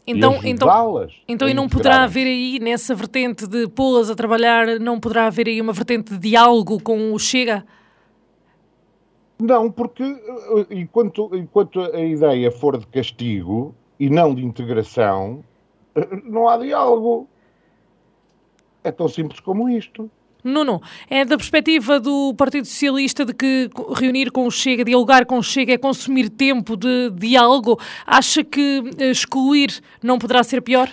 [0.06, 4.80] Então, e então, então e não poderá haver aí, nessa vertente de pô-las a trabalhar,
[4.80, 7.64] não poderá haver aí uma vertente de diálogo com o Chega?
[9.40, 15.44] Não, porque eh, enquanto, enquanto a ideia for de castigo e não de integração,
[15.96, 17.28] eh, não há diálogo.
[18.84, 20.10] É tão simples como isto.
[20.44, 25.38] Nuno, é da perspectiva do Partido Socialista de que reunir com o Chega, dialogar com
[25.38, 27.80] o Chega é consumir tempo de diálogo.
[28.06, 30.90] Acha que eh, excluir não poderá ser pior?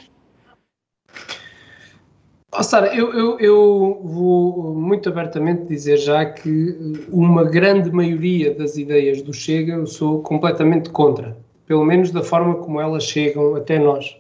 [2.51, 8.77] Oh, Sara, eu, eu, eu, vou muito abertamente dizer já que uma grande maioria das
[8.79, 13.79] ideias do Chega eu sou completamente contra, pelo menos da forma como elas chegam até
[13.79, 14.17] nós,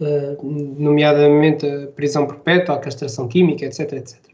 [0.00, 0.38] uh,
[0.78, 4.27] nomeadamente a prisão perpétua, a castração química, etc, etc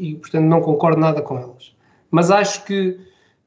[0.00, 1.74] e, portanto, não concordo nada com elas.
[2.10, 2.98] Mas acho que,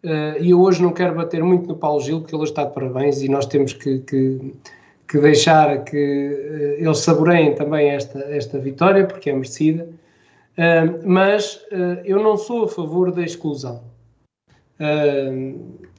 [0.03, 2.73] uh, e eu hoje não quero bater muito no Paulo Gil, porque ele está de
[2.73, 4.53] parabéns e nós temos que, que,
[5.08, 9.89] que deixar que uh, eles saboreiem também esta, esta vitória, porque é merecida.
[10.58, 13.81] Uh, mas uh, eu não sou a favor da exclusão.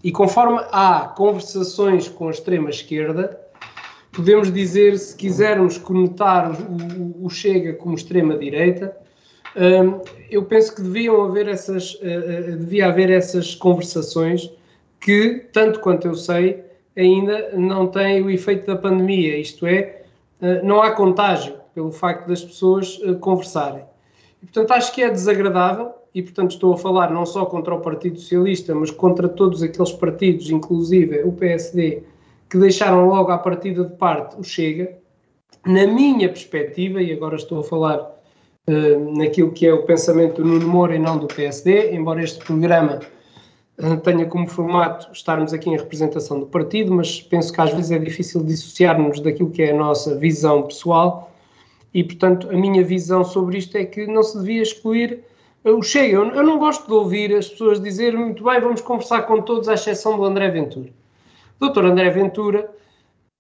[0.03, 3.41] e conforme há conversações com a extrema-esquerda,
[4.13, 9.04] podemos dizer, se quisermos conotar o, o Chega como extrema-direita,
[10.31, 14.51] eu penso que deviam haver essas, uh, devia haver essas conversações
[15.01, 16.65] que, tanto quanto eu sei,
[16.97, 20.03] ainda não têm o efeito da pandemia, isto é,
[20.63, 23.85] não há contágio pelo facto das pessoas conversarem.
[24.43, 27.81] E, portanto, acho que é desagradável, e portanto estou a falar não só contra o
[27.81, 32.05] Partido Socialista, mas contra todos aqueles partidos, inclusive o PSD,
[32.49, 34.97] que deixaram logo à partida de parte o Chega,
[35.67, 38.14] na minha perspectiva, e agora estou a falar
[38.69, 42.45] uh, naquilo que é o pensamento do Nuno Moura e não do PSD, embora este
[42.45, 43.01] programa
[43.79, 47.91] uh, tenha como formato estarmos aqui em representação do partido, mas penso que às vezes
[47.91, 51.33] é difícil dissociarmos daquilo que é a nossa visão pessoal
[51.93, 55.21] e, portanto, a minha visão sobre isto é que não se devia excluir
[55.65, 56.17] o Chega.
[56.17, 59.69] Eu, eu não gosto de ouvir as pessoas dizer muito bem, vamos conversar com todos,
[59.69, 60.91] à exceção do André Ventura.
[61.61, 62.69] Doutor André Ventura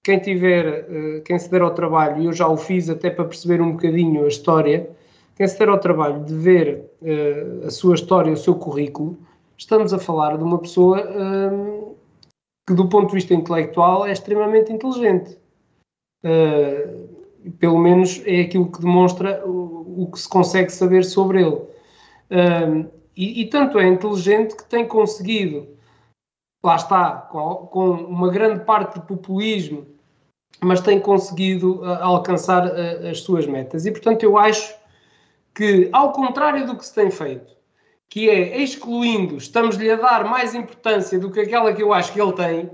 [0.04, 3.24] quem tiver, eh, quem se der ao trabalho, e eu já o fiz até para
[3.24, 4.88] perceber um bocadinho a história,
[5.36, 9.18] quem se der ao trabalho de ver uh, a sua história, o seu currículo,
[9.56, 11.96] estamos a falar de uma pessoa uh,
[12.66, 15.36] que, do ponto de vista intelectual, é extremamente inteligente.
[16.24, 21.60] Uh, pelo menos é aquilo que demonstra o, o que se consegue saber sobre ele.
[23.14, 25.68] E, e, tanto é inteligente que tem conseguido,
[26.64, 29.86] lá está, com, com uma grande parte de populismo
[30.62, 32.64] mas tem conseguido uh, alcançar
[33.10, 33.84] as suas metas.
[33.84, 34.74] E, portanto, eu acho
[35.54, 37.54] que, ao contrário do que se tem feito,
[38.08, 42.20] que é excluindo, estamos-lhe a dar mais importância do que aquela que eu acho que
[42.20, 42.70] ele tem,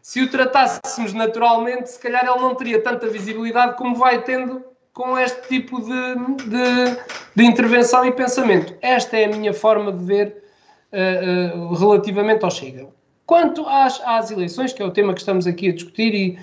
[0.00, 5.16] se o tratássemos naturalmente, se calhar ele não teria tanta visibilidade como vai tendo com
[5.18, 6.14] este tipo de,
[6.44, 7.00] de,
[7.34, 8.74] de intervenção e pensamento.
[8.82, 10.44] Esta é a minha forma de ver
[10.92, 12.88] uh, relativamente ao Chega.
[13.24, 16.38] Quanto às, às eleições, que é o tema que estamos aqui a discutir e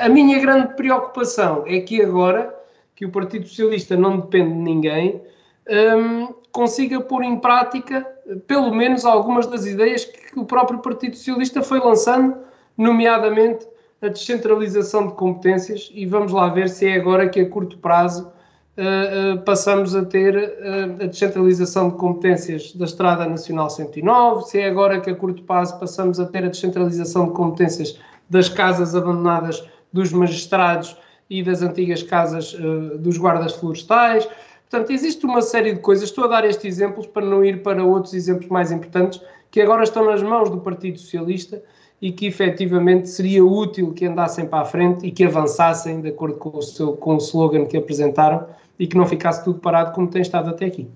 [0.00, 2.54] a, minha grande preocupação é que agora,
[3.02, 5.20] que o Partido Socialista não depende de ninguém,
[5.68, 8.06] um, consiga pôr em prática,
[8.46, 12.36] pelo menos, algumas das ideias que o próprio Partido Socialista foi lançando,
[12.78, 13.66] nomeadamente
[14.00, 18.30] a descentralização de competências, e vamos lá ver se é agora que a curto prazo
[18.78, 24.60] uh, uh, passamos a ter uh, a descentralização de competências da Estrada Nacional 109, se
[24.60, 27.98] é agora que a curto prazo passamos a ter a descentralização de competências
[28.30, 30.96] das casas abandonadas dos magistrados
[31.32, 34.28] e das antigas casas uh, dos guardas florestais.
[34.68, 36.10] Portanto, existe uma série de coisas.
[36.10, 39.20] Estou a dar estes exemplos para não ir para outros exemplos mais importantes
[39.50, 41.62] que agora estão nas mãos do Partido Socialista
[42.00, 46.36] e que efetivamente seria útil que andassem para a frente e que avançassem de acordo
[46.36, 48.46] com o, seu, com o slogan que apresentaram
[48.78, 50.88] e que não ficasse tudo parado como tem estado até aqui.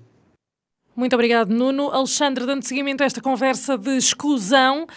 [0.95, 1.91] Muito obrigado, Nuno.
[1.91, 4.87] Alexandre, dando seguimento a esta conversa de exclusão,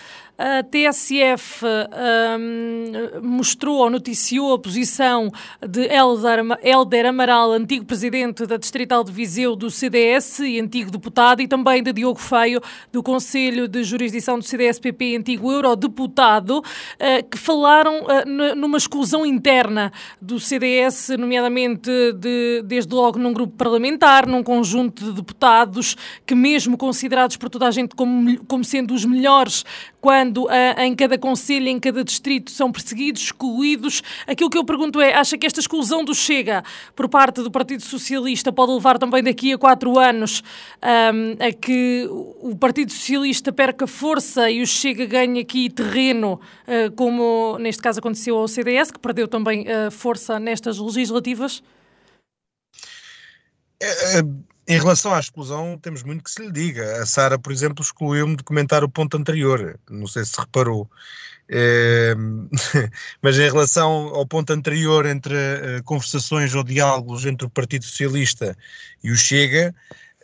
[0.41, 5.31] a TSF um, mostrou ou noticiou a posição
[5.61, 5.87] de
[6.63, 11.83] Helder Amaral, antigo presidente da Distrital de Viseu do CDS e antigo deputado, e também
[11.83, 12.59] de Diogo Feio,
[12.91, 19.93] do Conselho de Jurisdição do CDS-PP, antigo eurodeputado, uh, que falaram uh, numa exclusão interna
[20.23, 26.79] do CDS, nomeadamente de, desde logo num grupo parlamentar, num conjunto de deputados que, mesmo
[26.79, 29.67] considerados por toda a gente como, como sendo os melhores
[30.01, 34.03] quando uh, em cada conselho, em cada distrito são perseguidos, excluídos.
[34.27, 36.63] Aquilo que eu pergunto é: acha que esta exclusão do Chega
[36.97, 40.43] por parte do Partido Socialista pode levar também daqui a quatro anos
[40.83, 42.09] um, a que
[42.41, 47.99] o Partido Socialista perca força e o Chega ganhe aqui terreno, uh, como neste caso
[47.99, 51.63] aconteceu ao CDS, que perdeu também uh, força nestas legislativas?
[53.83, 54.23] É, é
[54.71, 57.03] em relação à exclusão, temos muito que se lhe diga.
[57.03, 59.77] A Sara, por exemplo, excluiu-me de comentar o ponto anterior.
[59.91, 60.89] Não sei se reparou.
[61.49, 62.15] É,
[63.21, 68.57] mas em relação ao ponto anterior entre uh, conversações ou diálogos entre o Partido Socialista
[69.03, 69.75] e o Chega,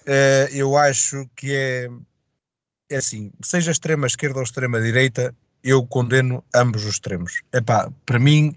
[0.03, 1.89] uh, eu acho que é,
[2.89, 5.35] é assim, seja extrema esquerda ou extrema direita,
[5.65, 7.43] eu condeno ambos os extremos.
[7.53, 8.55] Epá, para mim,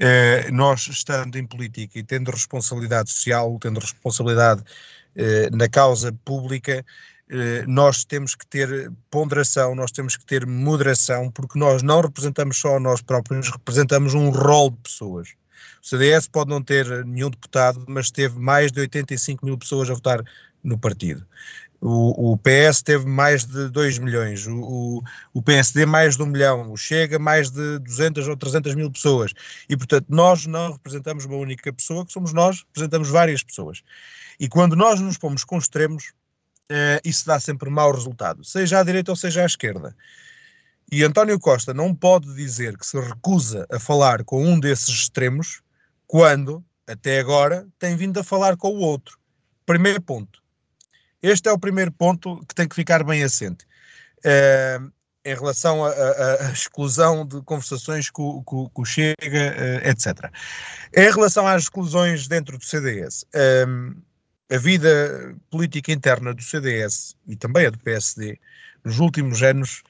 [0.00, 4.64] uh, nós estando em política e tendo responsabilidade social, tendo responsabilidade
[5.52, 6.84] na causa pública,
[7.30, 12.56] eh, nós temos que ter ponderação, nós temos que ter moderação, porque nós não representamos
[12.56, 15.28] só nós próprios, representamos um rol de pessoas.
[15.82, 19.94] O CDS pode não ter nenhum deputado, mas teve mais de 85 mil pessoas a
[19.94, 20.24] votar
[20.64, 21.26] no partido.
[21.80, 25.00] O, o PS teve mais de 2 milhões, o,
[25.32, 29.32] o, PSD mais de 1 milhão, o Chega mais de 200 ou 300 mil pessoas.
[29.68, 33.82] E, portanto, nós não representamos uma única pessoa, que somos nós, representamos várias pessoas.
[34.40, 36.12] E quando nós nos pomos com extremos,
[36.68, 39.94] eh, isso dá sempre mau resultado, seja à direita ou seja à esquerda.
[40.90, 45.60] E António Costa não pode dizer que se recusa a falar com um desses extremos
[46.06, 49.18] quando, até agora, tem vindo a falar com o outro.
[49.66, 50.42] Primeiro ponto.
[51.22, 53.66] Este é o primeiro ponto que tem que ficar bem assente.
[54.24, 54.78] Eh,
[55.28, 60.32] em relação à exclusão de conversações com, o Chega, uh, etc.
[60.96, 63.26] Em relação às exclusões dentro do CDS,
[63.68, 63.94] um,
[64.50, 68.38] a vida política interna do CDS e também a do PSD,
[68.82, 69.82] nos últimos anos,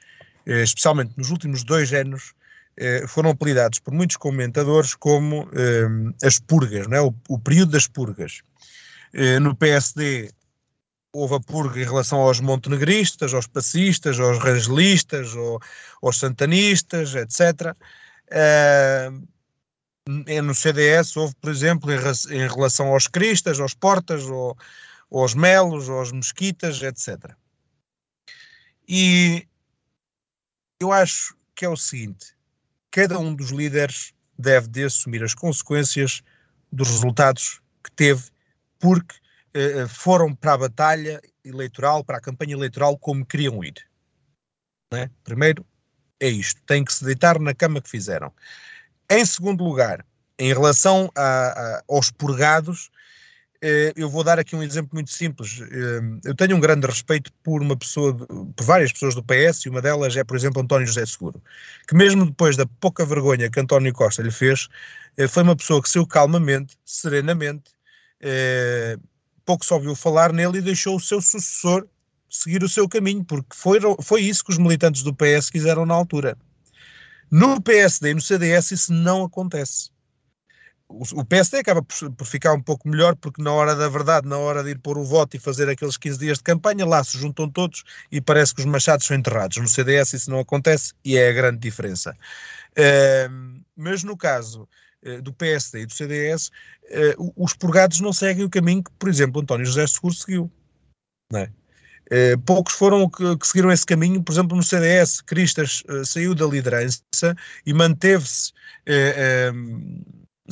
[0.45, 2.35] eh, especialmente nos últimos dois anos,
[2.77, 7.01] eh, foram apelidados por muitos comentadores como eh, as purgas, não é?
[7.01, 8.43] o, o período das purgas.
[9.13, 10.33] Eh, no PSD
[11.13, 15.63] houve a purga em relação aos montenegristas, aos passistas, aos rangelistas, aos,
[16.03, 17.75] aos santanistas, etc.
[20.43, 24.57] no CDS houve, por exemplo, em, em relação aos cristas, aos portas, ou,
[25.11, 27.35] aos melos, aos mesquitas, etc.
[28.87, 29.47] E
[30.81, 32.35] eu acho que é o seguinte:
[32.91, 36.23] cada um dos líderes deve de assumir as consequências
[36.71, 38.25] dos resultados que teve,
[38.79, 39.15] porque
[39.89, 43.75] foram para a batalha eleitoral, para a campanha eleitoral, como queriam ir.
[44.93, 45.09] É?
[45.25, 45.65] Primeiro,
[46.21, 48.33] é isto: tem que se deitar na cama que fizeram.
[49.11, 50.05] Em segundo lugar,
[50.39, 52.91] em relação a, a, aos purgados,
[53.61, 55.61] eh, eu vou dar aqui um exemplo muito simples.
[55.61, 59.69] Eh, eu tenho um grande respeito por uma pessoa, por várias pessoas do PS, e
[59.69, 61.43] uma delas é, por exemplo, António José Seguro,
[61.89, 64.69] que mesmo depois da pouca vergonha que António Costa lhe fez,
[65.17, 67.73] eh, foi uma pessoa que saiu calmamente, serenamente,
[69.49, 71.89] pouco se ouviu falar nele e deixou o seu sucessor
[72.29, 75.95] seguir o seu caminho, porque foi, foi isso que os militantes do PS quiseram na
[75.95, 76.37] altura.
[77.31, 79.89] No PSD e no CDS isso não acontece
[80.89, 84.39] o PSD acaba por, por, ficar um pouco melhor, porque na hora da verdade, na
[84.39, 87.19] hora de ir pôr o voto e fazer aqueles 15 dias de campanha, lá se
[87.19, 89.59] juntam todos e parece que os machados são enterrados.
[89.59, 92.17] No CDS isso não acontece e é a grande diferença.
[92.73, 94.67] Uh, mas no caso
[95.23, 96.49] do PSD e do CDS,
[97.19, 100.53] uh, os purgados não seguem o caminho que, por exemplo, António José Seguro seguiu.
[101.33, 101.51] É?
[102.35, 106.47] Uh, poucos foram que, que, seguiram esse caminho, por exemplo, no CDS, Cristas saiu da
[106.47, 107.37] liderança
[107.67, 108.53] e manteve-se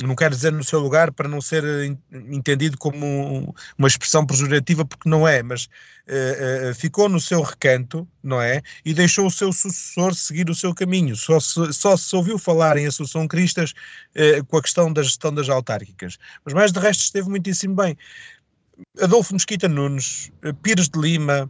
[0.05, 1.97] não quero dizer no seu lugar para não ser eh,
[2.29, 8.07] entendido como uma expressão pejorativa, porque não é, mas uh, uh, ficou no seu recanto,
[8.21, 8.61] não é?
[8.85, 11.15] E deixou o seu sucessor seguir o seu caminho.
[11.15, 15.33] Só se, só se ouviu falar em Assunção Cristas uh, com a questão da gestão
[15.33, 16.19] das autárquicas.
[16.45, 17.97] Mas mais de resto esteve muitíssimo bem.
[19.01, 20.31] Adolfo Mesquita Nunes,
[20.61, 21.49] Pires de Lima,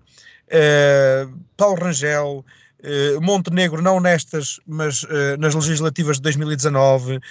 [1.58, 2.46] Paulo Rangel,
[2.84, 7.22] Uh, Montenegro, não nestas, mas uh, nas legislativas de 2019, uh,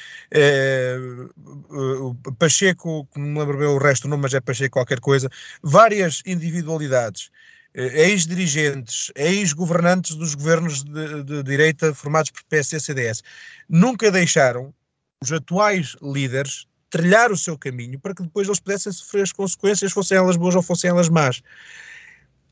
[2.37, 5.31] Pacheco, não me lembro bem o resto do nome, mas é Pacheco qualquer coisa,
[5.63, 7.31] várias individualidades,
[7.75, 13.23] ex-dirigentes, ex-governantes dos governos de, de, direita formados por PS e CDS,
[13.69, 14.75] nunca deixaram
[15.23, 19.93] os atuais líderes trilhar o seu caminho para que depois eles pudessem sofrer as consequências,
[19.93, 21.41] fossem elas boas ou fossem elas más.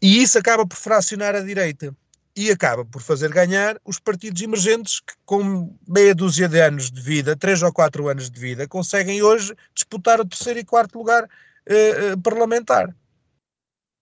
[0.00, 1.96] E isso acaba por fracionar a direita
[2.36, 7.00] e acaba por fazer ganhar os partidos emergentes que, com meia dúzia de anos de
[7.00, 11.28] vida, três ou quatro anos de vida, conseguem hoje disputar o terceiro e quarto lugar
[11.66, 12.94] eh, eh, parlamentar.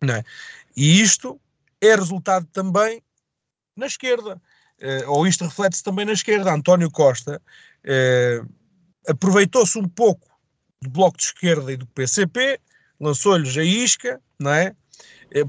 [0.02, 0.24] Não é?
[0.76, 1.40] E isto
[1.80, 3.02] é resultado também
[3.76, 4.40] na esquerda,
[4.80, 6.52] eh, ou isto reflete-se também na esquerda.
[6.52, 7.40] António Costa
[9.08, 10.28] aproveitou-se um pouco
[10.80, 12.60] do Bloco de Esquerda e do PCP,
[12.98, 14.74] lançou-lhes a isca, não é?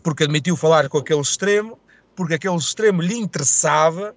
[0.01, 1.79] Porque admitiu falar com aquele extremo,
[2.15, 4.15] porque aquele extremo lhe interessava,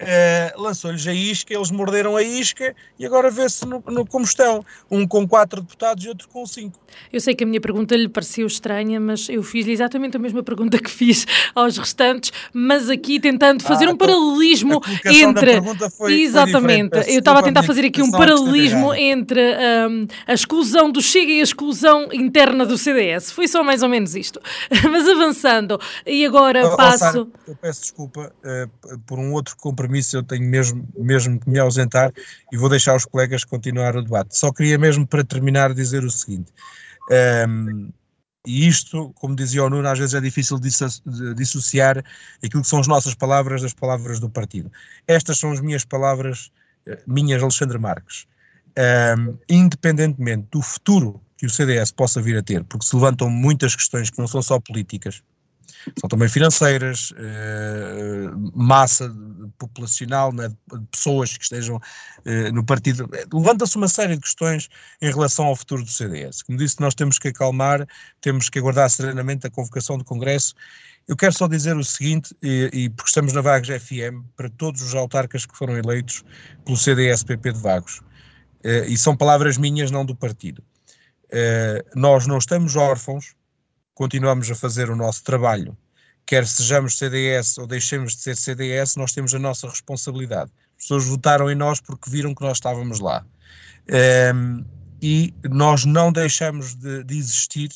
[0.00, 4.64] uh, lançou-lhes a isca, eles morderam a isca e agora vê-se no, no, como estão,
[4.90, 6.78] um com quatro deputados e outro com cinco.
[7.12, 10.42] Eu sei que a minha pergunta lhe pareceu estranha, mas eu fiz exatamente a mesma
[10.42, 15.60] pergunta que fiz aos restantes, mas aqui tentando fazer ah, um paralelismo entre.
[15.96, 20.90] Foi, exatamente, foi eu estava a tentar fazer aqui um paralelismo entre um, a exclusão
[20.90, 23.30] do Chega e a exclusão interna do CDS.
[23.30, 24.40] Foi só mais ou menos isto.
[24.90, 27.28] mas avançando, e agora oh, passo.
[27.32, 31.58] Oh, eu peço desculpa uh, por um outro compromisso, eu tenho mesmo, mesmo que me
[31.58, 32.12] ausentar
[32.52, 34.38] e vou deixar os colegas continuar o debate.
[34.38, 36.52] Só queria mesmo para terminar dizer o seguinte.
[37.48, 37.90] Um,
[38.46, 40.58] e isto, como dizia o Nuno, às vezes é difícil
[41.34, 42.04] dissociar
[42.44, 44.70] aquilo que são as nossas palavras das palavras do partido.
[45.08, 46.52] Estas são as minhas palavras,
[46.86, 48.26] eh, minhas, Alexandre Marques.
[49.16, 53.74] Um, independentemente do futuro que o CDS possa vir a ter, porque se levantam muitas
[53.76, 55.22] questões que não são só políticas,
[55.98, 59.14] são também financeiras, eh, massa
[59.58, 60.50] populacional, né,
[60.90, 61.80] pessoas que estejam
[62.24, 63.08] eh, no partido.
[63.32, 64.68] Levanta-se uma série de questões
[65.00, 66.42] em relação ao futuro do CDS.
[66.42, 67.86] Como disse, nós temos que acalmar,
[68.20, 70.54] temos que aguardar serenamente a convocação do Congresso.
[71.06, 74.80] Eu quero só dizer o seguinte, e, e porque estamos na Vagos FM, para todos
[74.80, 76.24] os autarcas que foram eleitos
[76.64, 78.00] pelo CDS-PP de Vagos,
[78.62, 80.62] eh, e são palavras minhas, não do partido.
[81.96, 83.34] nós não estamos órfãos
[83.94, 85.76] continuamos a fazer o nosso trabalho,
[86.26, 90.50] quer sejamos CDS ou deixemos de ser CDS, nós temos a nossa responsabilidade.
[90.76, 93.24] As pessoas votaram em nós porque viram que nós estávamos lá.
[94.34, 94.64] Um,
[95.00, 97.70] e nós não deixamos de, de existir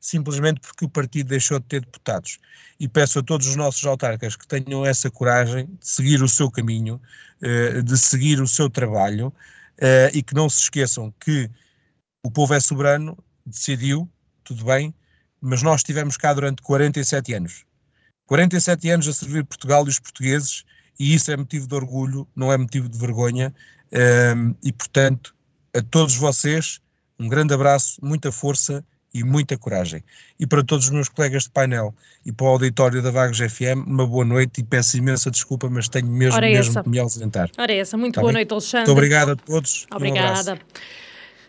[0.00, 2.38] simplesmente porque o partido deixou de ter deputados.
[2.78, 6.50] E peço a todos os nossos autarcas que tenham essa coragem de seguir o seu
[6.50, 7.00] caminho,
[7.42, 11.50] uh, de seguir o seu trabalho uh, e que não se esqueçam que
[12.22, 14.08] o povo é soberano, decidiu,
[14.42, 14.94] tudo bem,
[15.40, 17.64] mas nós estivemos cá durante 47 anos.
[18.26, 20.64] 47 anos a servir Portugal e os portugueses,
[20.98, 23.52] e isso é motivo de orgulho, não é motivo de vergonha.
[24.62, 25.34] E, portanto,
[25.74, 26.80] a todos vocês,
[27.18, 30.04] um grande abraço, muita força e muita coragem.
[30.38, 31.92] E para todos os meus colegas de painel
[32.24, 35.88] e para o auditório da Vagos FM, uma boa noite e peço imensa desculpa, mas
[35.88, 37.50] tenho mesmo, mesmo que me ausentar.
[37.58, 38.42] Ora, essa, muito Está boa bem?
[38.42, 38.86] noite, Alexandre.
[38.86, 39.86] Muito obrigado a todos.
[39.92, 40.54] Obrigada.
[40.54, 40.58] Um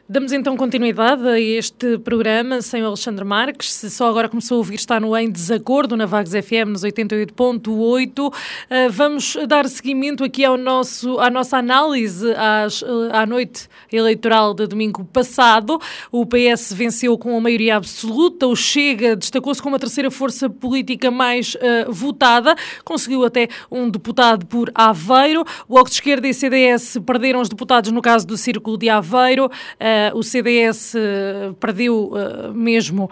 [0.10, 3.72] Damos então continuidade a este programa sem o Alexandre Marques.
[3.72, 8.34] Se só agora começou a ouvir, está no Em Desacordo, na Vagos FM, nos 88.8.
[8.70, 14.54] Ah, vamos dar seguimento aqui ao nosso, à nossa análise às, ah, à noite eleitoral
[14.54, 15.80] de domingo passado.
[16.12, 21.10] O PS venceu com a maioria absoluta, o Chega destacou-se como a terceira força política
[21.10, 25.46] mais uh, votada, conseguiu até um deputado por Aveiro.
[25.70, 29.46] O Bloco de Esquerda e CDS perderam os deputados no caso do Círculo de Aveiro.
[29.46, 33.10] Uh, Uh, o CDS uh, perdeu uh, mesmo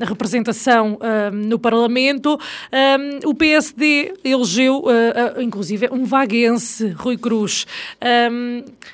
[0.00, 0.98] a representação
[1.32, 2.38] no Parlamento.
[3.24, 4.84] o PSD elegeu,
[5.40, 7.66] inclusive, um vaguense, Rui Cruz.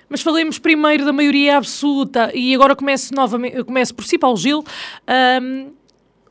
[0.09, 4.65] mas falemos primeiro da maioria absoluta e agora começo, novamente, começo por si, Paulo Gil.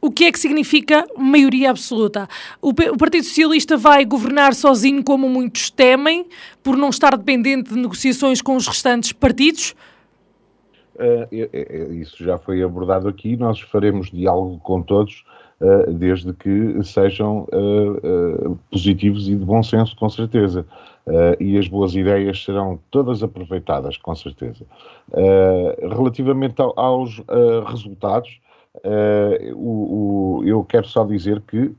[0.02, 2.28] O que é que significa maioria absoluta?
[2.62, 6.26] O, o, Partido Socialista vai governar sozinho, como muitos temem,
[6.64, 9.76] por não estar dependente de negociações com os restantes partidos?
[10.96, 13.36] Uh, isso já foi abordado aqui.
[13.36, 15.26] Nós faremos diálogo com todos,
[15.60, 20.66] uh, desde que sejam uh, positivos e de bom senso, com certeza.
[21.40, 24.66] e as boas ideias serão todas aproveitadas, com certeza.
[25.78, 27.22] relativamente ao, aos
[27.68, 28.40] resultados,
[29.54, 31.72] o, o, eu quero só dizer que,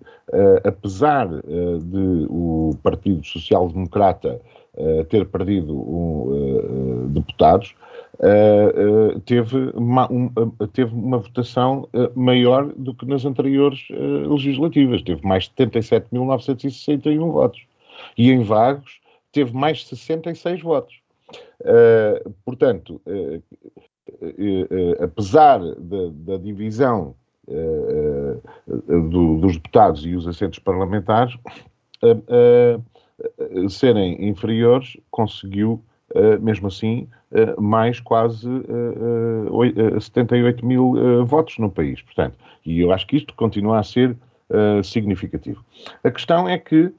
[0.65, 4.41] apesar de o Partido Social Democrata
[5.09, 7.75] ter perdido um, deputados,
[8.19, 15.03] Uh, uh, teve, uma, um, uh, teve uma votação maior do que nas anteriores legislativas.
[15.03, 17.63] Teve mais de 77.961 votos.
[18.17, 19.01] E em Vagos
[19.33, 20.95] teve mais de 66 votos.
[22.45, 23.01] portanto,
[25.03, 27.15] apesar da, da divisão
[28.67, 31.37] do, dos deputados e os assentos parlamentares
[33.69, 35.83] serem inferiores, conseguiu
[36.41, 37.09] mesmo assim,
[37.59, 42.01] mais quase uh, 78 mil votos no país.
[42.03, 44.17] Portanto, e eu acho que isto continua a ser
[44.85, 45.65] significativo.
[46.05, 46.93] A questão é que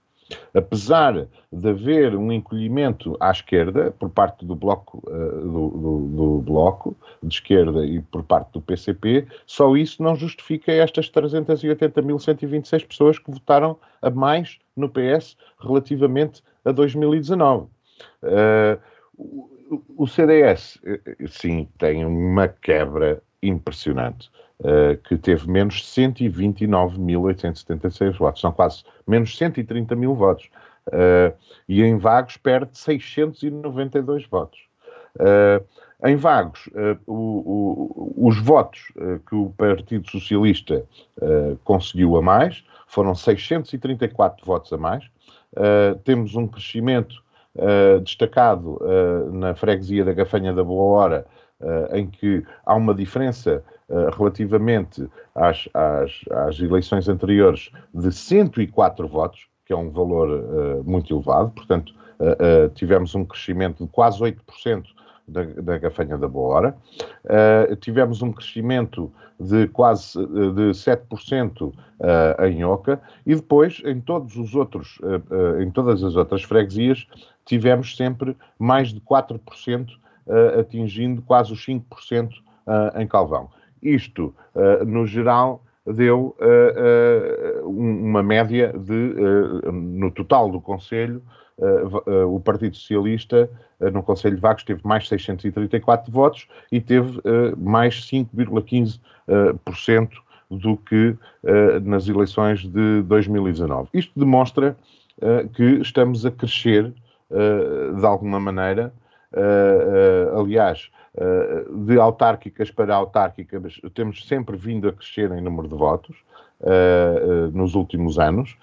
[0.53, 6.41] apesar de haver um encolhimento à esquerda por parte do bloco, uh, do, do, do,
[6.41, 13.19] bloco de esquerda e por parte do PCP, só isso não justifica estas 380.126 pessoas
[13.19, 17.67] que votaram a mais no PS relativamente a 2019.
[18.23, 18.79] Uh,
[19.97, 24.29] o CDS, eh, sim, tem uma quebra impressionante.
[24.63, 30.49] Uh, que teve menos 129.876 votos, são quase menos 130 mil votos.
[30.87, 31.33] Uh,
[31.67, 34.61] e em Vagos perde 692 votos.
[35.17, 35.61] Uh,
[36.05, 36.69] em Vagos,
[37.05, 38.93] o, o, os votos
[39.27, 40.85] que o Partido Socialista
[41.63, 45.09] conseguiu a mais foram 634 votos a mais.
[46.03, 47.23] temos um crescimento
[48.03, 48.81] destacado
[49.31, 51.25] na freguesia da Gafanha da Boa Hora,
[51.93, 59.45] em que há uma diferença eh, relativamente às, às, às, eleições anteriores de 104 votos,
[59.65, 64.85] que é um valor uh, muito elevado, portanto, uh, tivemos um crescimento de quase 8%
[65.27, 66.77] da, da gafanha da boa hora.
[67.79, 71.73] tivemos um crescimento de quase de 7%
[72.49, 74.99] em Oca e depois em todos os outros,
[75.61, 77.07] em todas as outras freguesias,
[77.45, 79.87] tivemos sempre mais de 4%,
[80.59, 82.29] atingindo quase os 5%
[82.95, 83.49] em Calvão.
[83.81, 86.33] Isto, uh, no geral, deu
[87.65, 89.15] uma média de,
[89.71, 91.21] no total do Conselho,
[92.29, 93.49] o Partido Socialista
[93.91, 97.19] no Conselho de Vagos teve mais 634 votos e teve
[97.57, 100.09] mais 5,15%
[100.49, 101.17] do que
[101.83, 103.89] nas eleições de 2019.
[103.93, 104.77] Isto demonstra
[105.53, 106.93] que estamos a crescer
[107.29, 108.93] de alguma maneira.
[110.37, 116.17] Aliás, eh, de autárquicas para autárquicas, temos sempre vindo a crescer em número de votos
[116.59, 118.57] uh, uh, nos últimos anos,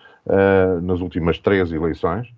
[0.83, 2.29] nas últimas três eleições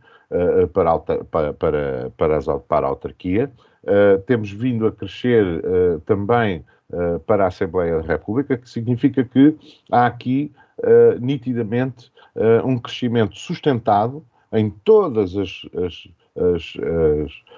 [0.72, 3.50] para, para, para, para, as, para a autarquia.
[4.24, 5.44] temos vindo a crescer
[6.06, 6.64] também
[7.26, 9.56] para a Assembleia da República, que significa que
[9.90, 10.52] há aqui
[11.20, 12.10] nitidamente
[12.64, 16.74] um crescimento sustentado em todas as, as, as,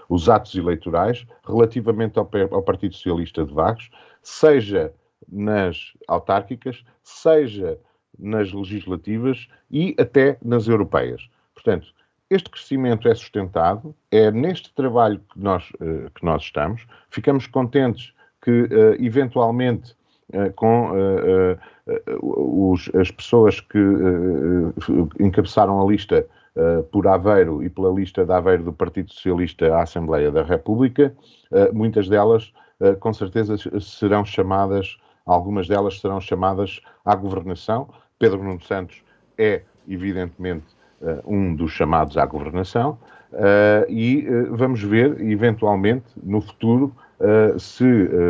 [0.08, 3.90] os atos eleitorais relativamente ao, ao Partido Socialista de Vagos,
[4.22, 4.92] seja
[5.30, 7.78] nas autárquicas, seja
[8.18, 11.28] nas legislativas e até nas europeias.
[11.54, 11.86] Portanto,
[12.30, 16.86] este crescimento é sustentado, é neste trabalho que nós, uh, que nós estamos.
[17.10, 18.12] Ficamos contentes
[18.42, 19.94] que, uh, eventualmente,
[20.32, 20.90] uh, com
[22.22, 23.78] os, as pessoas que
[25.20, 26.26] encabeçaram a lista
[26.90, 31.12] por Aveiro e pela lista de Aveiro do Partido Socialista à Assembleia da República,
[31.50, 34.96] uh, muitas delas, uh, com certeza, serão chamadas,
[35.26, 37.88] algumas delas serão chamadas à governação.
[38.18, 39.02] Pedro Nuno Santos
[39.36, 40.66] é, evidentemente,
[41.26, 42.96] um dos chamados à governação.
[43.88, 46.94] e vamos ver, eventualmente, no futuro,
[47.59, 47.84] se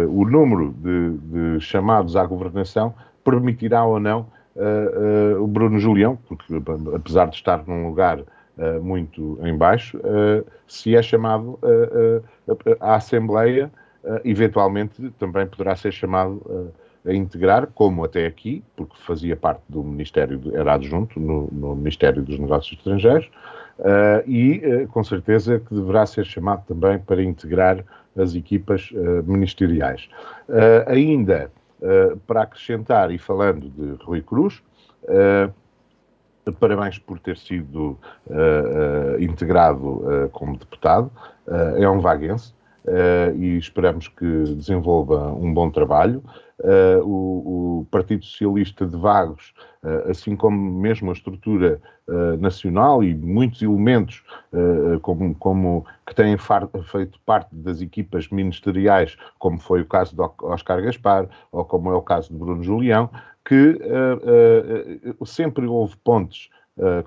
[0.09, 4.27] o número de, de chamados à governação permitirá ou não
[4.57, 6.55] uh, o Bruno Julião, porque
[6.95, 9.99] apesar de estar num lugar uh, muito em baixo,
[10.67, 11.59] se é chamado
[12.81, 13.71] à Assembleia,
[14.25, 16.73] eventualmente também poderá ser chamado
[17.07, 22.23] a integrar, como até aqui, porque fazia parte do Ministério, era adjunto no, no Ministério
[22.23, 23.31] dos Negócios Estrangeiros,
[23.79, 27.85] Uh, e uh, com certeza que deverá ser chamado também para integrar
[28.17, 30.09] as equipas uh, ministeriais.
[30.87, 31.51] ainda
[31.87, 34.63] eh, para acrescentar, e falando de Rui Cruz,
[35.03, 35.53] uh,
[36.59, 41.11] parabéns por ter sido uh, integrado como deputado,
[41.77, 42.54] é um vaguense.
[43.37, 46.23] E esperamos que desenvolva um bom trabalho.
[46.61, 53.03] Uh, o, o, Partido Socialista de Vagos, uh, assim como mesmo a estrutura uh, nacional
[53.03, 54.23] e muitos elementos
[55.03, 60.81] como, como, que têm feito parte das equipas ministeriais, como foi o caso de Oscar
[60.81, 63.11] Gaspar ou como é o caso de Bruno Julião,
[63.45, 63.79] que
[65.27, 66.49] sempre houve pontes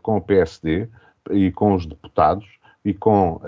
[0.03, 0.89] com o PSD
[1.31, 2.45] e com os deputados
[2.83, 3.39] e com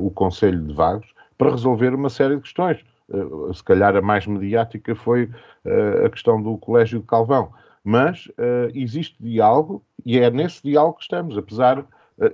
[0.00, 1.06] o Conselho de Vagos
[1.36, 5.30] para resolver uma série de questões eh, se calhar a mais mediática foi
[5.64, 7.50] eh, a questão do Colégio de Calvão.
[7.84, 11.84] Mas eh, existe diálogo e é nesse diálogo que estamos, apesar,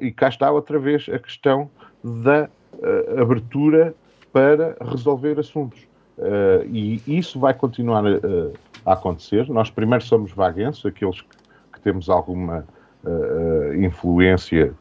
[0.01, 1.69] e cá está outra vez a questão
[2.05, 2.49] da
[3.21, 3.95] abertura
[4.33, 5.81] para resolver assuntos.
[6.71, 8.05] e isso vai continuar
[8.87, 9.49] a acontecer.
[9.49, 11.37] Nós primeiro somos vaguenses, aqueles que,
[11.73, 12.65] que temos alguma
[13.77, 14.73] influência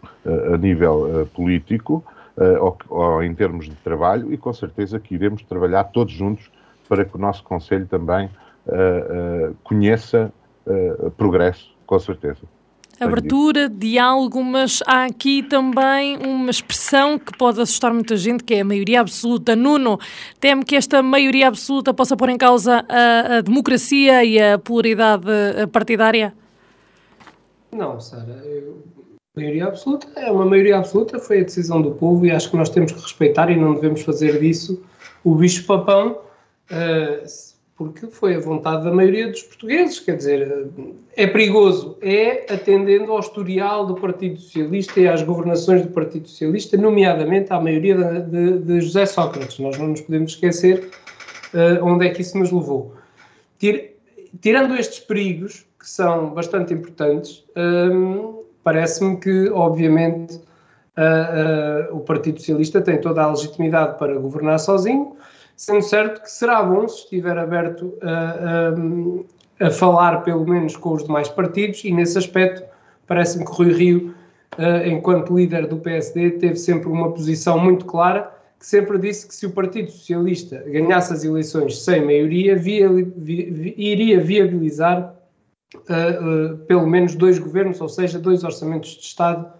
[0.53, 2.20] a nível político, uh,
[2.59, 6.49] ou, ou, em termos de trabalho, e com certeza que iremos trabalhar todos juntos
[6.87, 8.27] para que o nosso Conselho também
[8.67, 10.31] uh, uh, conheça
[11.17, 12.41] progresso, com certeza.
[12.99, 18.61] Abertura, diálogo, mas há aqui também uma expressão que pode assustar muita gente, que é
[18.61, 19.55] a maioria absoluta.
[19.55, 19.99] Nuno,
[20.39, 25.25] teme que esta maioria absoluta possa pôr em causa a, a democracia e a pluralidade
[25.71, 26.31] partidária?
[27.71, 28.43] Não, Sara.
[28.45, 28.83] Eu
[29.33, 32.69] Maioria absoluta é uma maioria absoluta, foi a decisão do povo e acho que nós
[32.69, 34.83] temos que respeitar e não devemos fazer disso
[35.23, 36.19] o bicho-papão,
[36.69, 40.01] uh, porque foi a vontade da maioria dos portugueses.
[40.01, 40.67] Quer dizer,
[41.15, 46.75] é perigoso, é atendendo ao historial do Partido Socialista e às governações do Partido Socialista,
[46.75, 49.57] nomeadamente à maioria de, de, José Sócrates.
[49.59, 50.89] Nós não nos podemos esquecer
[51.53, 52.95] uh, onde é que isso nos levou.
[53.57, 53.95] Tir,
[54.41, 57.43] tirando estes perigos, que são bastante importantes.
[57.55, 60.35] Eh, parece-me que, obviamente,
[60.97, 65.15] uh, uh, o Partido Socialista tem toda a legitimidade para governar sozinho,
[65.55, 71.03] sendo certo que será bom se estiver aberto a, a, falar, pelo menos, com os
[71.03, 72.63] demais partidos, e nesse aspecto,
[73.05, 74.15] parece-me que Rui Rio,
[74.57, 78.31] uh, enquanto líder do PSD, teve sempre uma posição muito clara
[78.61, 83.73] que sempre disse que se o Partido Socialista ganhasse as eleições sem maioria, via, vi,
[83.75, 85.15] iria viabilizar
[85.75, 89.51] uh, pelo menos dois governos, ou seja, dois orçamentos de Estado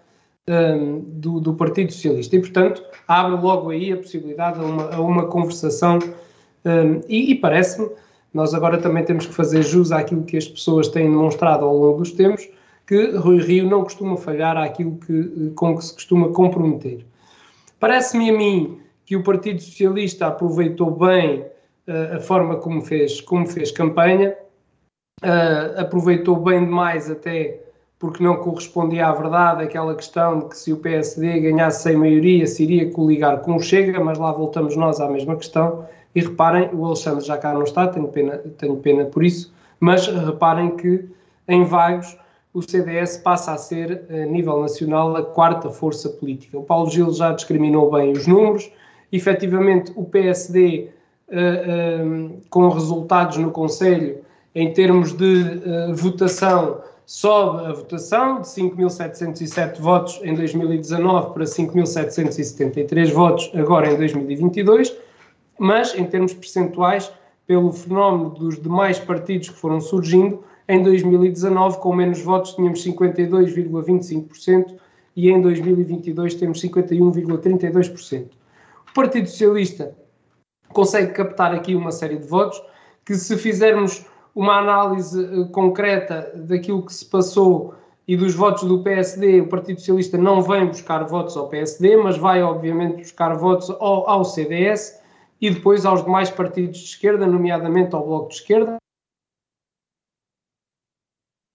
[0.48, 2.36] um, do, do, Partido Socialista.
[2.36, 5.98] E, portanto, abre logo aí a possibilidade a uma, a uma conversação
[6.64, 7.88] um, e, e parece-me
[8.32, 11.98] Nós agora também temos que fazer jus àquilo que as pessoas têm demonstrado ao longo
[11.98, 12.48] dos tempos,
[12.86, 17.04] que Rui Rio não costuma falhar àquilo que, com que se costuma comprometer.
[17.78, 21.40] Parece-me a mim que o Partido Socialista aproveitou bem
[21.88, 24.36] uh, a forma como fez, como fez campanha,
[25.22, 27.60] uh, aproveitou bem demais até
[27.98, 32.46] porque não correspondia à verdade aquela questão de que se o PSD ganhasse sem maioria
[32.46, 35.86] se iria coligar com o Chega, mas lá voltamos nós à mesma questão.
[36.12, 40.08] E reparem, o Alexandre já cá não está, tenho pena, tenho pena por isso, mas
[40.08, 41.08] reparem que
[41.48, 42.18] em Vagos
[42.52, 46.58] o CDS passa a ser, a nível nacional, a quarta força política.
[46.58, 48.70] O Paulo Gil já discriminou bem os números.
[49.10, 50.90] Efetivamente, o PSD,
[51.28, 54.21] uh, uh, com resultados no Conselho,
[54.54, 63.12] em termos de uh, votação, sobe a votação de 5.707 votos em 2019 para 5.773
[63.12, 64.94] votos agora em 2022,
[65.58, 67.12] mas em termos percentuais,
[67.46, 74.76] pelo fenómeno dos demais partidos que foram surgindo, em 2019 com menos votos tínhamos 52,25%
[75.16, 78.26] e em 2022 temos 51,32%.
[78.90, 79.94] O Partido Socialista
[80.68, 82.62] consegue captar aqui uma série de votos
[83.04, 87.74] que se fizermos uma análise uh, concreta daquilo que se passou
[88.06, 92.16] e dos votos do PSD, o Partido Socialista não vem buscar votos ao PSD, mas
[92.16, 95.00] vai, obviamente, buscar votos ao, ao CDS
[95.40, 98.76] e depois aos demais partidos de esquerda, nomeadamente ao Bloco de Esquerda.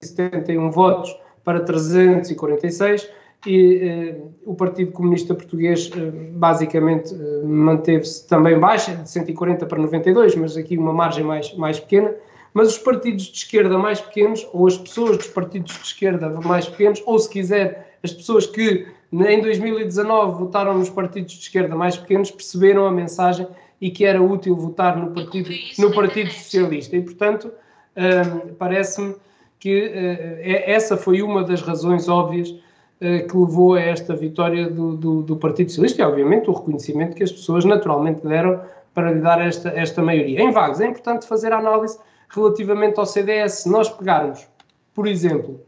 [0.03, 3.09] 71 votos para 346
[3.45, 9.79] e eh, o Partido Comunista Português eh, basicamente eh, manteve-se também baixa, de 140 para
[9.79, 12.13] 92, mas aqui uma margem mais, mais pequena
[12.53, 16.67] mas os partidos de esquerda mais pequenos, ou as pessoas dos partidos de esquerda mais
[16.67, 21.97] pequenos, ou se quiser, as pessoas que em 2019 votaram nos partidos de esquerda mais
[21.97, 23.47] pequenos, perceberam a mensagem
[23.79, 26.95] e que era útil votar no Partido, no partido Socialista.
[26.95, 27.51] E, portanto,
[27.95, 29.15] hum, parece-me
[29.59, 34.95] que uh, essa foi uma das razões óbvias uh, que levou a esta vitória do,
[34.95, 38.61] do, do, Partido Socialista e, obviamente, o reconhecimento que as pessoas naturalmente deram
[38.93, 40.41] para lhe dar esta, esta maioria.
[40.41, 41.99] Em Vagos, é importante fazer a análise
[42.29, 43.63] relativamente ao CDS.
[43.63, 44.47] Se nós pegarmos,
[44.93, 45.61] por exemplo,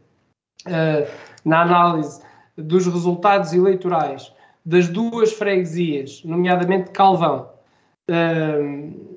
[0.66, 1.10] uh,
[1.44, 2.22] na análise
[2.56, 4.32] dos resultados eleitorais
[4.64, 7.48] das duas freguesias, nomeadamente Calvão,
[8.10, 9.10] uh,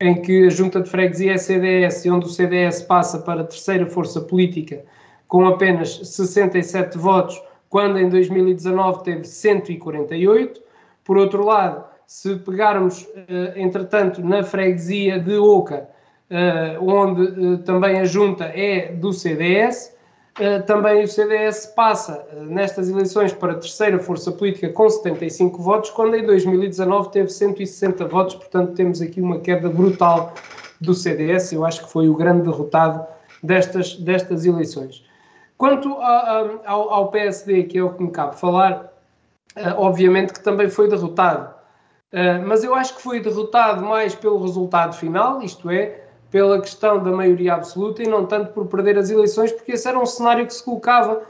[0.00, 3.44] em que a junta de freguesia é CDS e onde o CDS passa para a
[3.44, 4.82] terceira força política
[5.28, 10.60] com apenas 67 votos, quando em 2019 teve 148.
[11.04, 15.88] Por outro lado, se pegarmos, uh, entretanto, na freguesia de Oca,
[16.80, 19.96] onde uh, também a junta é do CDS.
[20.38, 25.90] Uh, também o CDS passa nestas eleições para a terceira força política com 75 votos,
[25.90, 30.32] quando em 2019 teve 160 votos, portanto temos aqui uma queda brutal
[30.80, 33.04] do CDS, eu acho que foi o grande derrotado
[33.42, 35.04] destas, destas eleições.
[35.58, 38.90] Quanto a, a, ao, ao, PSD, que é o que me cabe falar,
[39.76, 41.52] obviamente que também foi derrotado,
[42.46, 46.00] mas eu acho que foi derrotado mais pelo resultado final, isto é,
[46.30, 49.98] pela questão da maioria absoluta e não tanto por perder as eleições, porque esse era
[49.98, 51.22] um cenário que se colocava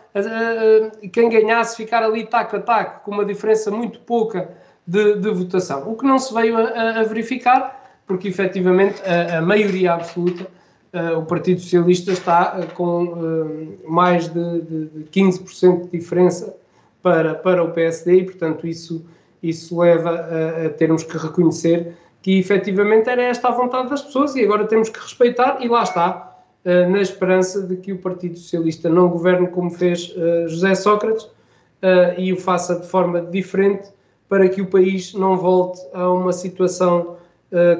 [1.02, 4.50] e quem ganhasse ficar ali taco a taco, com uma diferença muito pouca
[4.86, 5.90] de, de votação.
[5.90, 10.46] O que não se veio a, a verificar, porque efetivamente a, a maioria absoluta,
[10.92, 16.54] uh, o Partido Socialista está com mais de, de, de 15% de diferença
[17.02, 19.02] para, para o PSD e, portanto, isso,
[19.42, 24.34] isso leva a, a termos que reconhecer que efetivamente era esta a vontade das pessoas
[24.36, 28.36] e agora temos que respeitar, e lá está, uh, na esperança de que o Partido
[28.36, 33.88] Socialista não governe como fez uh, José Sócrates uh, e o faça de forma diferente
[34.28, 37.16] para que o país não volte a uma situação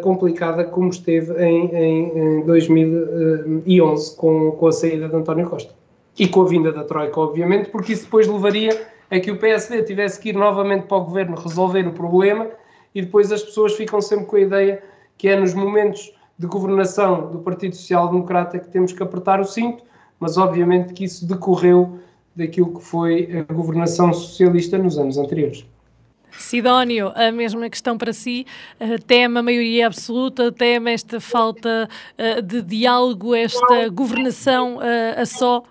[0.02, 5.72] complicada como esteve em, em, em 2011 com, com a saída de António Costa.
[6.18, 9.84] E com a vinda da Troika, obviamente, porque isso depois levaria a que o PSD
[9.84, 12.48] tivesse que ir novamente para o governo resolver o problema
[12.94, 14.82] e depois as pessoas ficam sempre com a ideia
[15.16, 19.44] que é nos momentos de governação do Partido Social Democrata que temos que apertar o
[19.44, 19.84] cinto,
[20.18, 22.00] mas obviamente que isso decorreu
[22.34, 25.66] daquilo que foi a governação socialista nos anos anteriores.
[26.32, 28.46] Sidónio, a mesma questão para si.
[29.06, 35.62] Tema a maioria absoluta, tema esta falta eh, de diálogo, esta governação eh, a só?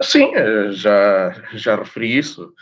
[0.00, 2.52] Sim, eh, já, já referi isso.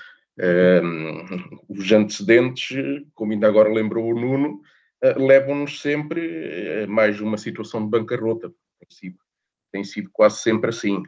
[1.68, 2.76] Os antecedentes,
[3.14, 4.60] como ainda agora lembrou o Nuno,
[5.02, 8.48] uh, levam-nos sempre a mais uma situação de bancarrota.
[8.80, 9.18] Tem sido,
[9.72, 11.02] tem sido quase sempre assim.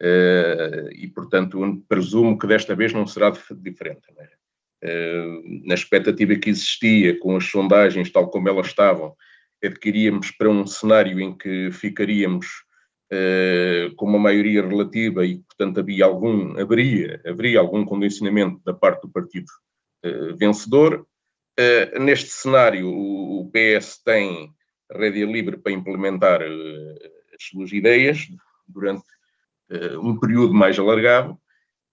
[0.00, 4.02] Uh, e, portanto, presumo que desta vez não será diferente.
[4.84, 9.16] Uh, na expectativa que existia, com as sondagens tal como elas estavam,
[9.62, 12.46] adquiríamos para um cenário em que ficaríamos
[13.96, 19.08] com uma maioria relativa e, portanto, havia algum, haveria, haveria algum condicionamento da parte do
[19.08, 19.48] partido
[20.04, 21.06] uh, vencedor.
[21.58, 24.52] Uh, neste cenário, o, PS tem
[24.92, 28.28] rédea livre para implementar as suas ideias
[28.66, 29.04] durante
[30.02, 31.38] um período mais alargado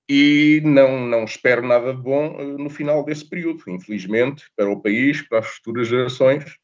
[0.09, 5.21] e não, não espero nada de bom no final desse período, infelizmente, para o país,
[5.21, 6.57] para as futuras gerações.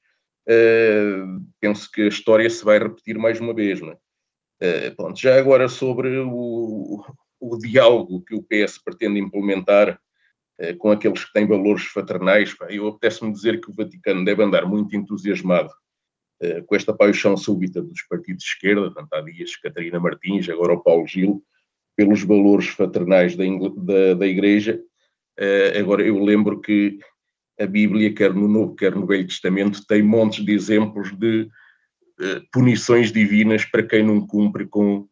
[1.59, 3.81] Penso que a história se vai repetir mais uma vez.
[3.81, 3.97] Não é?
[4.61, 7.03] Uh, pronto, já agora sobre o,
[7.39, 9.99] o diálogo que o PS pretende implementar
[10.59, 14.67] uh, com aqueles que têm valores fraternais, eu apetece-me dizer que o Vaticano deve andar
[14.67, 15.71] muito entusiasmado
[16.43, 20.73] uh, com esta paixão súbita dos partidos de esquerda, tanto há dias Catarina Martins, agora
[20.73, 21.43] o Paulo Gil,
[21.95, 23.43] pelos valores fraternais da,
[23.77, 24.79] da, da Igreja.
[25.77, 26.99] agora, eu lembro que
[27.59, 31.49] a Bíblia, quer no Novo, quer no Velho Testamento, tem montes de exemplos de eh,
[32.51, 35.07] punições divinas para quem não cumpre com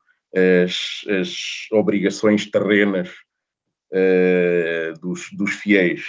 [0.63, 3.09] as, as obrigações terrenas
[3.91, 6.03] uh, dos, dos, fiéis.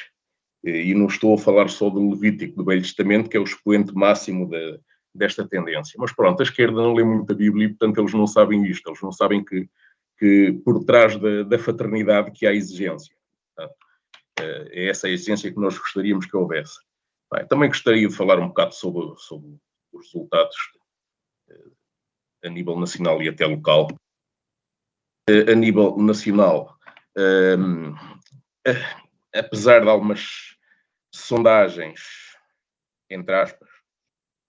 [0.62, 3.94] E não estou a falar só do Levítico, do Velho Testamento, que é o expoente
[3.94, 4.78] máximo de,
[5.14, 5.96] desta tendência.
[5.98, 8.88] Mas pronto, a esquerda não lê muito a Bíblia e, portanto, eles não sabem isto,
[8.88, 9.66] eles não sabem que,
[10.18, 13.14] que por trás da, da fraternidade que há exigência.
[13.56, 13.70] Tá?
[14.38, 16.78] É essa a essência que nós gostaríamos que houvesse.
[17.32, 19.56] Bem, também gostaria de falar um bocado sobre, sobre
[19.92, 20.56] os resultados
[22.44, 23.88] a nível nacional e até local.
[25.28, 26.76] A nível nacional,
[27.16, 27.94] um,
[29.32, 30.56] apesar de algumas
[31.14, 32.00] sondagens,
[33.08, 33.68] entre aspas,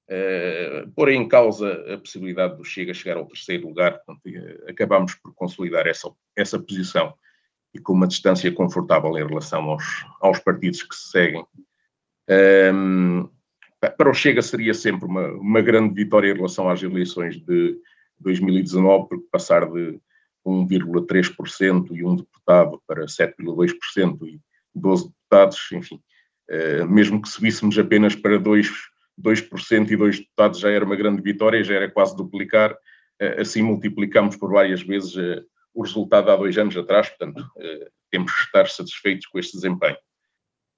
[0.10, 4.22] uh, em causa a possibilidade do Chega chegar ao terceiro lugar, portanto,
[4.68, 7.14] acabamos por consolidar essa, essa posição
[7.74, 9.84] e com uma distância confortável em relação aos,
[10.20, 11.46] aos partidos que se seguem.
[12.74, 13.30] Um,
[13.90, 17.78] para o Chega seria sempre uma, uma grande vitória em relação às eleições de
[18.20, 20.00] 2019, porque passar de
[20.46, 24.40] 1,3% e um deputado para 7,2% e
[24.76, 26.00] 12 deputados, enfim,
[26.50, 28.70] uh, mesmo que subíssemos apenas para 2%,
[29.20, 33.62] 2% e 2 deputados já era uma grande vitória, já era quase duplicar, uh, assim
[33.62, 37.48] multiplicamos por várias vezes uh, o resultado há dois anos atrás, portanto,
[38.12, 39.96] temos que estar satisfeitos com este desempenho.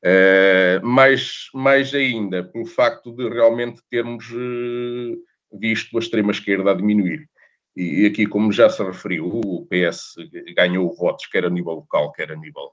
[0.03, 5.17] Uh, mais, mais ainda pelo facto de realmente termos uh,
[5.57, 7.25] visto a extrema-esquerda a diminuir.
[7.73, 10.15] E, e, aqui, como já se referiu, o PS
[10.57, 12.69] ganhou votos, quer a nível local, quer a nível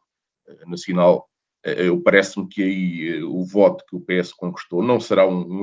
[0.48, 1.28] uh, nacional.
[1.64, 5.62] eu Parece-me que aí o voto que o PS conquistou não será um,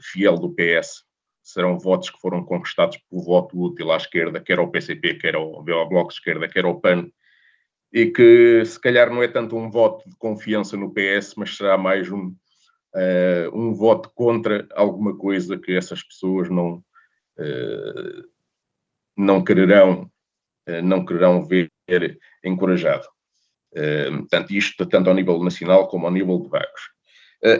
[0.00, 1.04] fiel do PS,
[1.42, 5.56] serão votos que foram conquistados por voto útil à esquerda, quer ao PCP, quer ao,
[5.56, 7.10] ao Bloco de Esquerda, quer ao PAN,
[7.96, 11.78] e que se calhar não é tanto um voto de confiança no PS, mas será
[11.78, 16.74] mais um, uh, um voto contra alguma coisa que essas pessoas não,
[17.38, 18.28] uh,
[19.16, 20.10] não quererão
[20.68, 21.70] uh, não quererão ver
[22.44, 23.08] encorajado.
[24.18, 26.82] portanto, isto tanto ao nível nacional como ao nível de Vagos.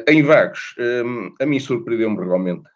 [0.07, 0.75] em Vagos,
[1.41, 2.69] a mim surpreendeu-me realmente,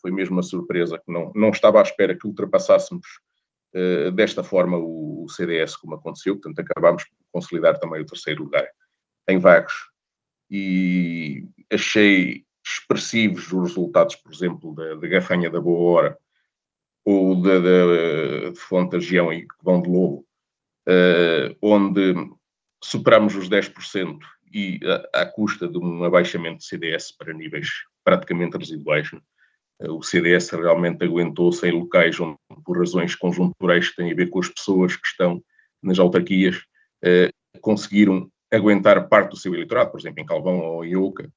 [0.00, 3.06] foi mesmo uma surpresa que não, não estava à espera que ultrapassássemos
[4.14, 8.66] desta forma o, CDS, como aconteceu, portanto, acabámos por consolidar também o terceiro lugar
[9.28, 9.74] em Vagos.
[10.50, 16.18] E achei expressivos os resultados, por exemplo, da, da Gafanha da Boa Hora
[17.04, 20.26] ou da, da, de Fonte da Gião e Vão de Lobo,
[20.86, 22.14] uh, onde
[22.82, 24.18] superamos os 10%
[24.52, 24.80] e
[25.14, 27.68] à custa de um abaixamento de CDS para níveis
[28.04, 29.10] praticamente residuais.
[29.10, 29.20] Né?
[29.80, 34.40] O CDS realmente aguentou-se em locais onde, por razões conjunturais que têm a ver com
[34.40, 35.42] as pessoas que estão
[35.82, 36.64] nas autarquias,
[37.04, 41.30] eh, conseguiram aguentar parte do seu eleitorado, por exemplo, em Calvão ou em Oca,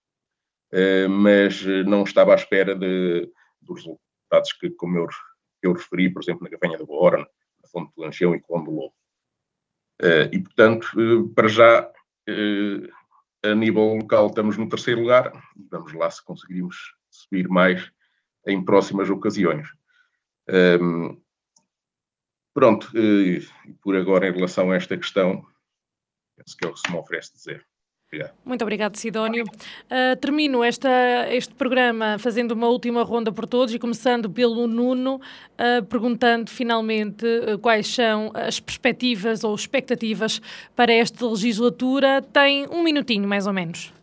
[0.72, 3.30] eh, mas não estava à espera de,
[3.62, 5.08] dos resultados que, como eu,
[5.62, 7.26] eu referi, por exemplo, na Gafanha da Boa na
[7.72, 8.94] Fonte de Lanchão e Colombo do Lobo.
[10.02, 11.92] Eh, e, portanto, eh, para já,
[12.28, 12.90] eh,
[13.44, 15.32] a nível local, estamos no terceiro lugar,
[15.70, 17.92] vamos lá se conseguirmos subir mais
[18.46, 19.68] em próximas ocasiões.
[20.50, 21.22] Um,
[22.54, 23.46] pronto, e
[23.82, 25.46] por agora, em relação a esta questão,
[26.36, 27.66] penso que é o que se me oferece dizer.
[28.12, 28.34] Obrigado.
[28.44, 29.46] Muito obrigado, Sidónio.
[29.46, 30.90] Uh, termino esta,
[31.30, 37.26] este programa fazendo uma última ronda por todos e começando pelo Nuno, uh, perguntando finalmente
[37.26, 40.42] uh, quais são as perspectivas ou expectativas
[40.76, 42.22] para esta legislatura.
[42.22, 43.94] Tem um minutinho, mais ou menos.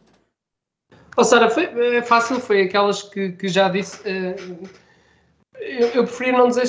[1.20, 1.64] Oh, Sara, foi
[1.96, 4.00] é fácil, foi aquelas que, que já disse.
[4.02, 4.68] Uh,
[5.58, 6.68] eu, eu preferia não dizer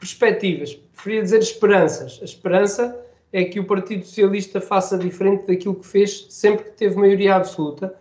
[0.00, 2.18] perspectivas, preferia dizer esperanças.
[2.20, 3.00] A esperança
[3.32, 7.94] é que o Partido Socialista faça diferente daquilo que fez sempre que teve maioria absoluta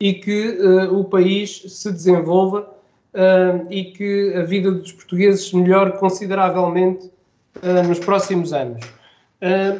[0.00, 2.68] e que uh, o país se desenvolva
[3.14, 7.12] uh, e que a vida dos portugueses melhore consideravelmente
[7.88, 8.84] nos próximos anos.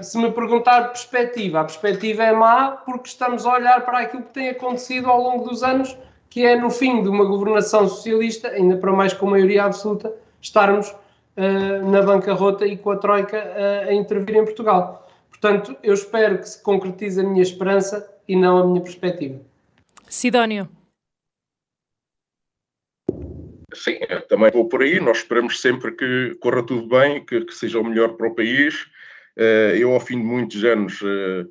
[0.02, 4.34] Se me perguntar perspectiva, a perspectiva é má porque estamos a olhar para aquilo que
[4.34, 5.96] tem acontecido ao longo dos anos,
[6.30, 10.94] que é no fim de uma governação socialista, ainda para mais com maioria absoluta, estarmos
[11.90, 13.38] na bancarrota e com a Troika
[13.88, 15.08] a intervir em Portugal.
[15.28, 19.40] Portanto, eu espero que se concretize a minha esperança e não a minha perspectiva.
[20.08, 20.68] Sidónio.
[23.72, 23.98] Sim,
[24.28, 24.98] também vou por aí.
[24.98, 28.90] Nós esperamos sempre que corra tudo bem, que, que seja o melhor para o país.
[29.38, 31.46] Eh, eu, ao fim de muitos anos, eh,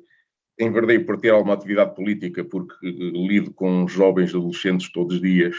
[0.60, 5.56] enverdei por ter alguma atividade política, porque eh, lido com jovens adolescentes todos os dias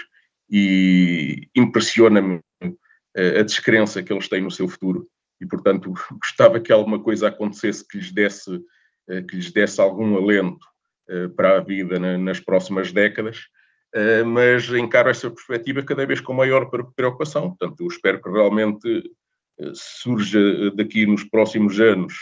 [0.50, 2.40] e impressiona-me
[3.16, 5.08] a descrença que eles têm no seu futuro.
[5.42, 8.60] E, portanto, gostava que alguma coisa acontecece que lhes desse,
[9.28, 10.66] que lhes desse algum alento
[11.36, 13.48] para a vida nas próximas décadas,
[14.26, 17.50] mas encaro essa perspectiva cada vez com maior preocupação.
[17.50, 19.12] Portanto, eu espero que realmente
[19.74, 22.14] surja daqui nos próximos anos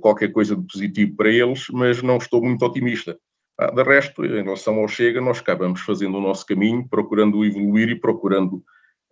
[0.00, 3.18] qualquer coisa de positivo para eles, mas não estou muito otimista.
[3.58, 7.88] Ah, de resto, em relação ao Chega, nós acabamos fazendo o nosso caminho, procurando evoluir
[7.88, 8.64] e procurando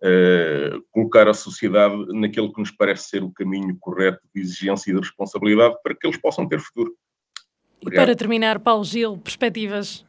[0.03, 4.93] uh, colocar a sociedade naquele que nos parece ser o caminho correto de exigência e
[4.93, 6.93] de responsabilidade para que eles possam ter futuro.
[7.81, 10.05] E para terminar, Paulo Gil, perspectivas?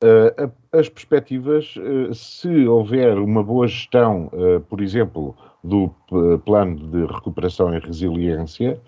[0.00, 5.34] Uh, as perspectivas, uh, se houver uma boa gestão, uh, por exemplo,
[5.64, 5.92] do
[6.44, 8.80] plano de recuperação e resiliência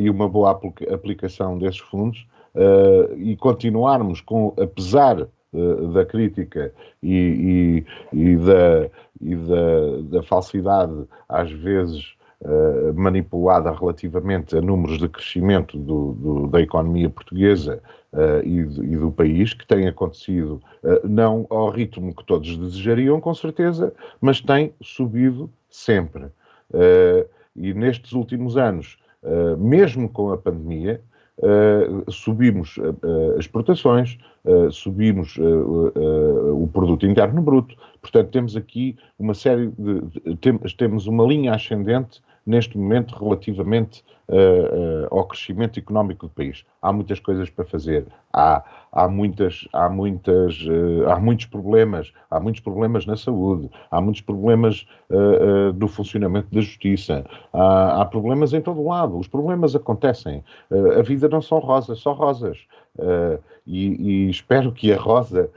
[0.00, 0.58] e uma boa
[0.88, 2.24] aplicação desses fundos,
[3.18, 5.26] e continuarmos com, apesar
[5.92, 6.72] da crítica
[7.02, 14.98] e, e, e, da, e da, da falsidade, às vezes uh, manipulada relativamente a números
[14.98, 17.82] de crescimento do, do, da economia portuguesa
[18.12, 22.56] uh, e, do, e, do, país, que tem acontecido uh, não ao ritmo que todos
[22.56, 26.26] desejariam, com certeza, mas tem subido sempre.
[27.56, 28.98] e nestes últimos anos,
[29.58, 31.00] mesmo com a pandemia,
[31.42, 34.18] Uh, subimos uh, uh, exportações,
[34.70, 37.74] subimos o produto interno bruto.
[38.00, 40.00] Portanto, temos aqui uma série de,
[40.34, 46.64] de temos uma linha ascendente neste momento relativamente uh, uh, ao crescimento económico do país.
[46.80, 48.62] Há muitas coisas para fazer, há,
[48.92, 54.22] há, muitas, há, muitas, uh, há muitos problemas, há muitos problemas na saúde, há muitos
[54.22, 54.86] problemas
[55.74, 59.18] do funcionamento da justiça, há, há, problemas em todo lado.
[59.18, 60.44] Os problemas acontecem.
[60.96, 62.58] a vida não são rosas, só rosas.
[63.66, 65.50] E, e, espero que a rosa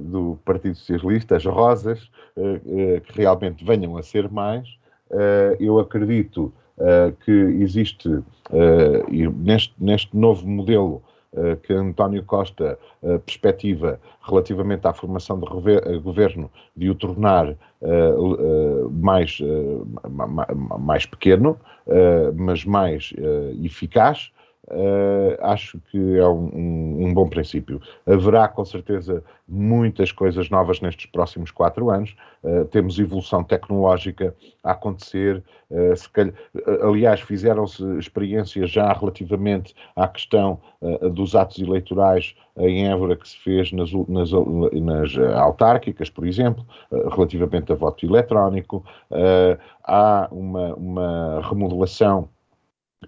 [0.00, 4.66] do Partido Socialista, as rosas, que realmente venham a ser mais,
[5.60, 9.02] eu acredito eh, que existe, eh,
[9.34, 11.02] neste, neste novo modelo
[11.64, 12.78] que António Costa
[13.26, 15.46] perspectiva relativamente à formação do
[16.00, 17.54] governo de o tornar
[18.90, 19.38] mais,
[20.80, 21.58] mais pequeno,
[22.34, 23.12] mas mais
[23.62, 24.32] eficaz,
[24.68, 27.80] Uh, acho que é um, um, um, bom princípio.
[28.04, 32.16] Haverá com certeza muitas coisas novas nestes próximos quatro anos.
[32.42, 35.42] Uh, temos evolução tecnológica a acontecer.
[35.70, 36.34] Uh, calhar,
[36.82, 40.60] aliás, fizeram-se experiências já relativamente à questão
[41.12, 46.64] dos atos eleitorais em Évora que se fez nas, nas, nas autárquicas, por exemplo,
[47.10, 48.84] relativamente a voto eletrónico.
[49.82, 52.28] há uma, uma remodelação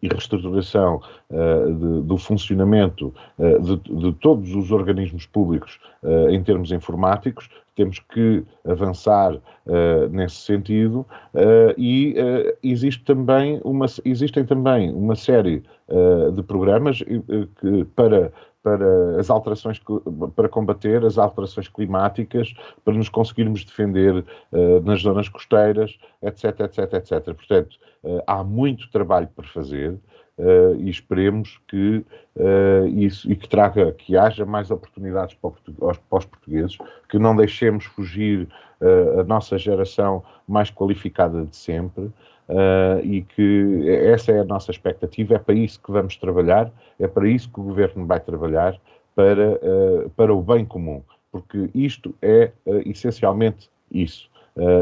[0.03, 6.43] e reestruturação uh, de, do funcionamento uh, de, de, todos os organismos públicos uh, em
[6.43, 9.39] termos informáticos, temos que avançar
[10.11, 11.07] nesse sentido
[11.77, 12.17] e
[12.61, 15.63] existe também uma, existem também uma série
[16.35, 18.33] de programas que, para
[18.63, 19.81] para as alterações
[20.35, 22.53] para combater as alterações climáticas,
[22.85, 27.25] para nos conseguirmos defender uh, nas zonas costeiras, etc, etc, etc.
[27.35, 32.05] Portanto, uh, há muito trabalho por fazer uh, e esperemos que
[32.95, 36.79] isso e que traga que haja mais oportunidades para, os portugueses,
[37.09, 38.49] que não deixemos fugir
[39.19, 42.13] a nossa geração mais qualificada de sempre.
[42.49, 47.07] Uh, e que essa é a nossa expectativa, é para isso que vamos trabalhar, é
[47.07, 48.81] para isso que o governo vai trabalhar,
[49.15, 54.31] para, uh, para o bem comum, porque isto é uh, essencialmente isso.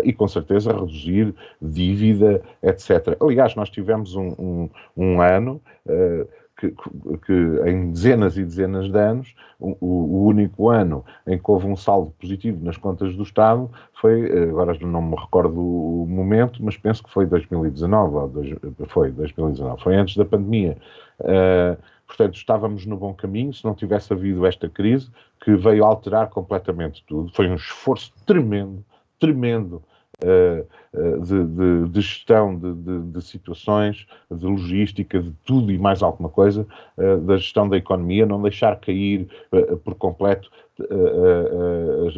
[0.04, 3.14] e com certeza reduzir dívida, etc.
[3.20, 5.60] Aliás, nós tivemos um, um, um ano
[6.56, 6.74] que,
[7.26, 7.32] que,
[7.66, 12.12] em dezenas e dezenas de anos, o, o, único ano em que houve um saldo
[12.20, 13.70] positivo nas contas do Estado
[14.00, 18.54] foi, agora não me recordo o momento, mas penso que foi 2019, ou dois,
[18.88, 20.78] foi 2019, foi antes da pandemia.
[21.20, 21.76] Uh,
[22.06, 25.10] Portanto, estávamos no bom caminho se não tivesse havido esta crise
[25.42, 27.32] que veio alterar completamente tudo.
[27.32, 28.84] Foi um esforço tremendo,
[29.18, 29.82] tremendo
[30.18, 36.66] de, de, de, gestão de, de, situações, de logística, de tudo e mais alguma coisa,
[36.96, 39.28] uh, da gestão da economia, não deixar cair
[39.84, 40.50] por completo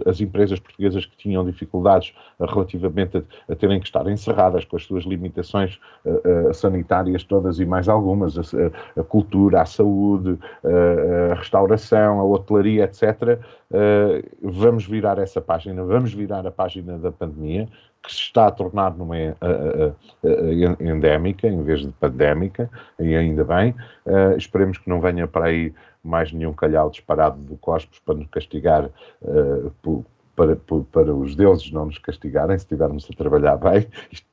[0.07, 5.05] as empresas portuguesas que tinham dificuldades relativamente a, terem que estar encerradas com as suas
[5.05, 5.79] limitações
[6.53, 8.37] sanitárias todas e mais algumas,
[8.97, 13.39] a cultura, a saúde, a, restauração, a hotelaria, etc.
[14.43, 17.69] vamos virar essa página, vamos virar a página da pandemia,
[18.09, 19.17] que se está a tornar numa
[20.81, 23.75] endémica em vez de pandémica, e ainda bem.
[24.37, 28.91] esperemos que não venha para aí mais nenhum calhau disparado do Cospos para nos castigar,
[29.23, 30.05] uh, por,
[30.35, 33.87] para, para os deuses não nos castigarem se estivermos a trabalhar bem,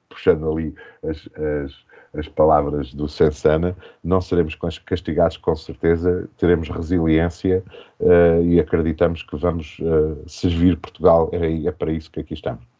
[0.07, 0.73] puxando ali
[1.03, 7.63] as, as, as palavras do Sensana, não seremos castigados com certeza, teremos resiliência
[7.99, 12.74] uh, e acreditamos que vamos uh, servir Portugal, é, é para isso que aqui estamos.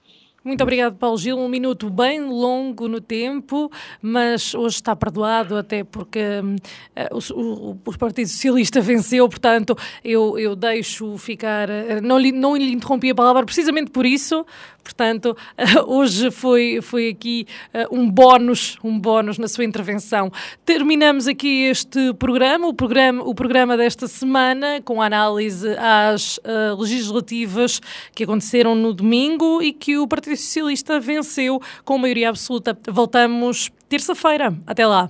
[0.46, 1.40] Muito obrigado, Paulo Gil.
[1.40, 7.80] Um minuto bem longo no tempo, mas hoje está perdoado, até porque uh, o, o,
[7.84, 11.68] o, Partido Socialista venceu, portanto, eu, eu deixo ficar.
[11.68, 14.46] Uh, não, lhe, não lhe interrompi a palavra precisamente por isso,
[14.86, 17.48] portanto, uh, hoje foi, foi aqui
[17.92, 20.32] um bónus, um bónus na sua intervenção.
[20.64, 26.40] Terminamos aqui este programa, o programa, o programa desta semana, com análise às
[26.78, 27.82] legislativas
[28.14, 32.78] que aconteceram no domingo e que o Partido Socialista venceu com maioria absoluta.
[32.88, 34.54] Voltamos terça-feira.
[34.66, 35.10] Até lá.